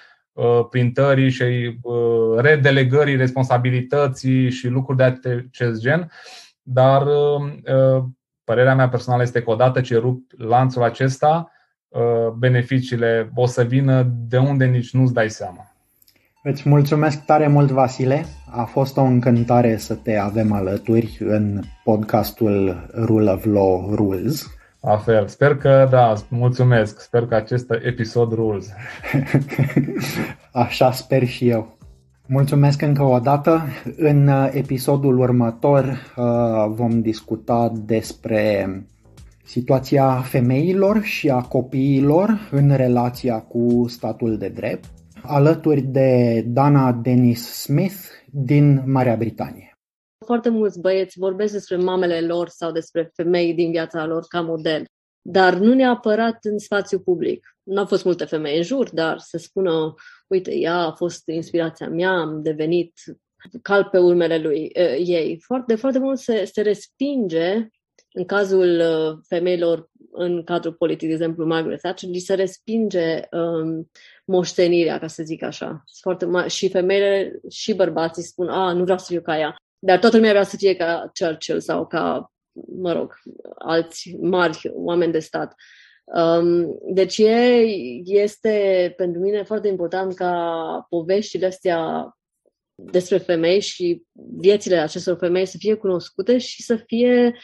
printării 0.70 1.30
și 1.30 1.78
uh, 1.82 2.38
redelegării 2.38 3.16
responsabilității 3.16 4.50
și 4.50 4.68
lucruri 4.68 4.98
de 4.98 5.04
acest 5.04 5.82
gen, 5.82 6.12
dar 6.62 7.02
uh, 7.06 8.04
părerea 8.44 8.76
mea 8.76 8.90
personală 8.90 9.22
este 9.22 9.42
că 9.42 9.50
odată 9.50 9.82
ce 9.82 9.98
rup 9.98 10.32
lanțul 10.38 10.84
acesta, 10.84 11.52
beneficiile 12.38 13.32
o 13.36 13.46
să 13.46 13.64
vină 13.64 14.04
de 14.28 14.38
unde 14.38 14.66
nici 14.66 14.94
nu-ți 14.94 15.14
dai 15.14 15.30
seama. 15.30 15.70
Îți 16.44 16.70
mulțumesc 16.70 17.26
tare 17.26 17.48
mult, 17.48 17.72
Vasile. 17.72 18.26
A 18.52 18.64
fost 18.64 18.98
o 18.98 19.02
încântare 19.02 19.78
să 19.78 19.96
te 19.96 20.18
avem 20.18 20.52
alături 20.52 21.18
în 21.20 21.62
podcastul 21.84 22.90
Rule 23.06 23.32
of 23.32 23.46
Law 23.46 23.92
Rules. 23.96 24.59
La 24.82 24.98
fel. 24.98 25.28
Sper 25.28 25.58
că, 25.58 25.88
da, 25.90 26.14
mulțumesc. 26.30 27.00
Sper 27.00 27.26
că 27.26 27.36
acest 27.36 27.72
episod 27.84 28.32
rules. 28.34 28.70
Așa 30.52 30.92
sper 30.92 31.28
și 31.28 31.50
eu. 31.50 31.78
Mulțumesc 32.26 32.82
încă 32.82 33.04
o 33.04 33.20
dată. 33.20 33.62
În 33.98 34.28
uh, 34.28 34.50
episodul 34.52 35.20
următor 35.20 35.84
uh, 36.18 36.66
vom 36.68 37.02
discuta 37.02 37.72
despre 37.86 38.70
situația 39.44 40.22
femeilor 40.22 41.02
și 41.02 41.30
a 41.30 41.42
copiilor 41.42 42.48
în 42.52 42.76
relația 42.76 43.40
cu 43.40 43.86
statul 43.88 44.38
de 44.38 44.48
drept, 44.48 44.86
alături 45.22 45.82
de 45.82 46.42
Dana 46.48 46.92
Dennis 46.92 47.62
Smith 47.62 47.98
din 48.32 48.84
Marea 48.86 49.16
Britanie 49.16 49.69
foarte 50.30 50.50
mulți 50.50 50.80
băieți 50.80 51.20
vorbesc 51.20 51.54
despre 51.54 51.76
mamele 51.76 52.22
lor 52.22 52.50
sau 52.50 52.72
despre 52.72 53.12
femei 53.14 53.54
din 53.54 53.72
viața 53.72 54.06
lor 54.06 54.26
ca 54.28 54.42
model, 54.42 54.86
dar 55.22 55.54
nu 55.54 55.74
neapărat 55.74 56.38
în 56.42 56.58
spațiu 56.58 57.00
public. 57.00 57.56
Nu 57.64 57.80
au 57.80 57.86
fost 57.86 58.04
multe 58.04 58.26
femei 58.26 58.58
în 58.58 58.64
jur, 58.64 58.90
dar 58.90 59.18
să 59.20 59.38
spună, 59.38 59.94
uite, 60.28 60.56
ea 60.56 60.78
a 60.78 60.92
fost 60.92 61.28
inspirația 61.28 61.90
mea, 61.90 62.12
am 62.12 62.42
devenit 62.42 62.94
cal 63.62 63.84
pe 63.92 63.98
urmele 63.98 64.38
lui 64.38 64.72
uh, 64.76 65.08
ei. 65.08 65.40
Foarte, 65.42 65.76
foarte 65.76 66.00
mult 66.00 66.20
se, 66.20 66.46
se 66.46 66.62
respinge 66.62 67.68
în 68.14 68.26
cazul 68.26 68.80
uh, 68.80 69.18
femeilor 69.28 69.90
în 70.12 70.44
cadrul 70.44 70.74
politic, 70.74 71.08
de 71.08 71.14
exemplu 71.14 71.46
Margaret 71.46 71.82
Thatcher, 71.82 72.10
li 72.10 72.20
se 72.20 72.34
respinge 72.34 73.20
um, 73.32 73.90
moștenirea, 74.26 75.00
ca 75.00 75.08
să 75.08 75.24
zic 75.24 75.44
așa. 75.44 75.84
Foarte 76.02 76.26
ma- 76.26 76.48
și 76.48 76.70
femeile 76.70 77.40
și 77.50 77.74
bărbații 77.74 78.24
spun, 78.24 78.48
a, 78.48 78.74
nu 78.74 78.84
vreau 78.84 78.98
să 78.98 79.06
fiu 79.10 79.22
ca 79.22 79.40
ea. 79.40 79.56
Dar 79.80 80.00
toată 80.00 80.16
lumea 80.16 80.32
vrea 80.32 80.44
să 80.44 80.56
fie 80.58 80.76
ca 80.76 81.12
Churchill 81.20 81.60
sau 81.60 81.88
ca, 81.88 82.32
mă 82.78 82.92
rog, 82.92 83.14
alți 83.58 84.16
mari 84.22 84.60
oameni 84.74 85.12
de 85.12 85.20
stat. 85.20 85.54
Um, 86.04 86.78
deci 86.94 87.18
e, 87.18 87.66
este 88.04 88.94
pentru 88.98 89.22
mine 89.22 89.44
foarte 89.44 89.68
important 89.68 90.16
ca 90.16 90.86
poveștile 90.90 91.46
astea 91.46 92.14
despre 92.76 93.18
femei 93.18 93.60
și 93.60 94.04
viețile 94.40 94.78
acestor 94.78 95.18
femei 95.18 95.46
să 95.46 95.56
fie 95.60 95.74
cunoscute 95.74 96.38
și 96.38 96.64
să 96.64 96.76
fie 96.76 97.36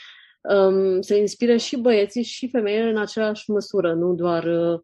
um, 0.41 1.01
să 1.01 1.15
inspire 1.15 1.57
și 1.57 1.77
băieții 1.77 2.23
și 2.23 2.49
femeile 2.49 2.89
în 2.89 2.97
aceeași 2.97 3.49
măsură, 3.49 3.93
nu 3.93 4.13
doar 4.13 4.43
uh, 4.43 4.79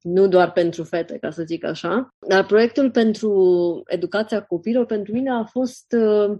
nu 0.00 0.28
doar 0.28 0.52
pentru 0.52 0.84
fete, 0.84 1.18
ca 1.18 1.30
să 1.30 1.42
zic 1.42 1.64
așa. 1.64 2.14
Dar 2.28 2.46
proiectul 2.46 2.90
pentru 2.90 3.82
educația 3.86 4.42
copilor 4.42 4.86
pentru 4.86 5.12
mine 5.12 5.30
a 5.30 5.44
fost 5.44 5.96
uh, 5.96 6.38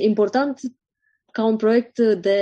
important 0.00 0.60
ca 1.32 1.44
un 1.44 1.56
proiect 1.56 1.98
de 1.98 2.38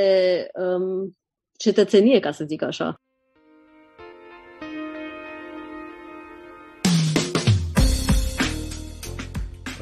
um, 0.55 1.16
cetățenie, 1.59 2.20
ca 2.20 2.33
să 2.33 2.44
zic 2.44 2.62
așa. 2.62 3.00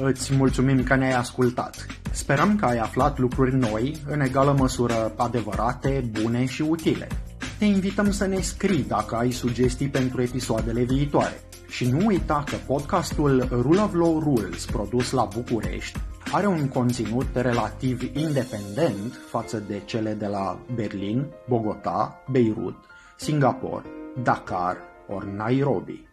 Îți 0.01 0.35
mulțumim 0.35 0.83
că 0.83 0.95
ne-ai 0.95 1.13
ascultat. 1.13 1.87
Sperăm 2.13 2.57
că 2.57 2.65
ai 2.65 2.79
aflat 2.79 3.19
lucruri 3.19 3.55
noi, 3.55 3.97
în 4.09 4.21
egală 4.21 4.55
măsură 4.59 5.15
adevărate, 5.17 6.11
bune 6.11 6.47
și 6.47 6.63
utile. 6.63 7.07
Te 7.59 7.65
invităm 7.65 8.11
să 8.11 8.27
ne 8.27 8.41
scrii 8.41 8.83
dacă 8.83 9.17
ai 9.17 9.31
sugestii 9.31 9.89
pentru 9.89 10.23
episoadele 10.23 10.83
viitoare. 10.83 11.41
Și 11.69 11.91
nu 11.91 12.07
uita 12.07 12.45
că 12.47 12.57
podcastul 12.67 13.49
Rule 13.51 13.81
of 13.81 13.95
Law 13.95 14.19
Rules, 14.19 14.65
produs 14.65 15.11
la 15.11 15.29
București, 15.35 15.99
are 16.33 16.47
un 16.47 16.69
conținut 16.69 17.27
relativ 17.35 18.03
independent 18.17 19.15
față 19.15 19.59
de 19.59 19.83
cele 19.85 20.15
de 20.15 20.27
la 20.27 20.61
Berlin, 20.75 21.27
Bogota, 21.49 22.23
Beirut, 22.31 22.77
Singapore, 23.17 23.85
Dakar 24.23 24.77
ori 25.09 25.31
Nairobi. 25.31 26.07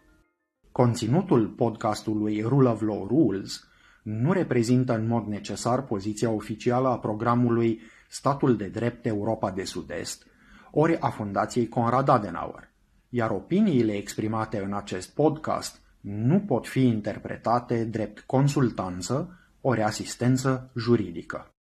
Conținutul 0.71 1.47
podcastului 1.47 2.41
Rule 2.41 2.69
of 2.69 2.81
Law 2.81 3.07
Rules 3.07 3.67
nu 4.03 4.31
reprezintă 4.31 4.93
în 4.93 5.07
mod 5.07 5.25
necesar 5.25 5.81
poziția 5.81 6.29
oficială 6.29 6.87
a 6.87 6.99
programului 6.99 7.81
Statul 8.09 8.55
de 8.57 8.67
Drept 8.67 9.05
Europa 9.05 9.51
de 9.51 9.63
Sud-Est, 9.63 10.25
ori 10.71 10.99
a 10.99 11.09
Fundației 11.09 11.67
Conrad 11.67 12.09
Adenauer, 12.09 12.71
iar 13.09 13.31
opiniile 13.31 13.93
exprimate 13.93 14.63
în 14.63 14.73
acest 14.73 15.13
podcast 15.13 15.81
nu 16.01 16.39
pot 16.39 16.67
fi 16.67 16.87
interpretate 16.87 17.83
drept 17.83 18.19
consultanță 18.19 19.39
ori 19.67 19.81
asistență 19.81 20.71
juridică. 20.75 21.54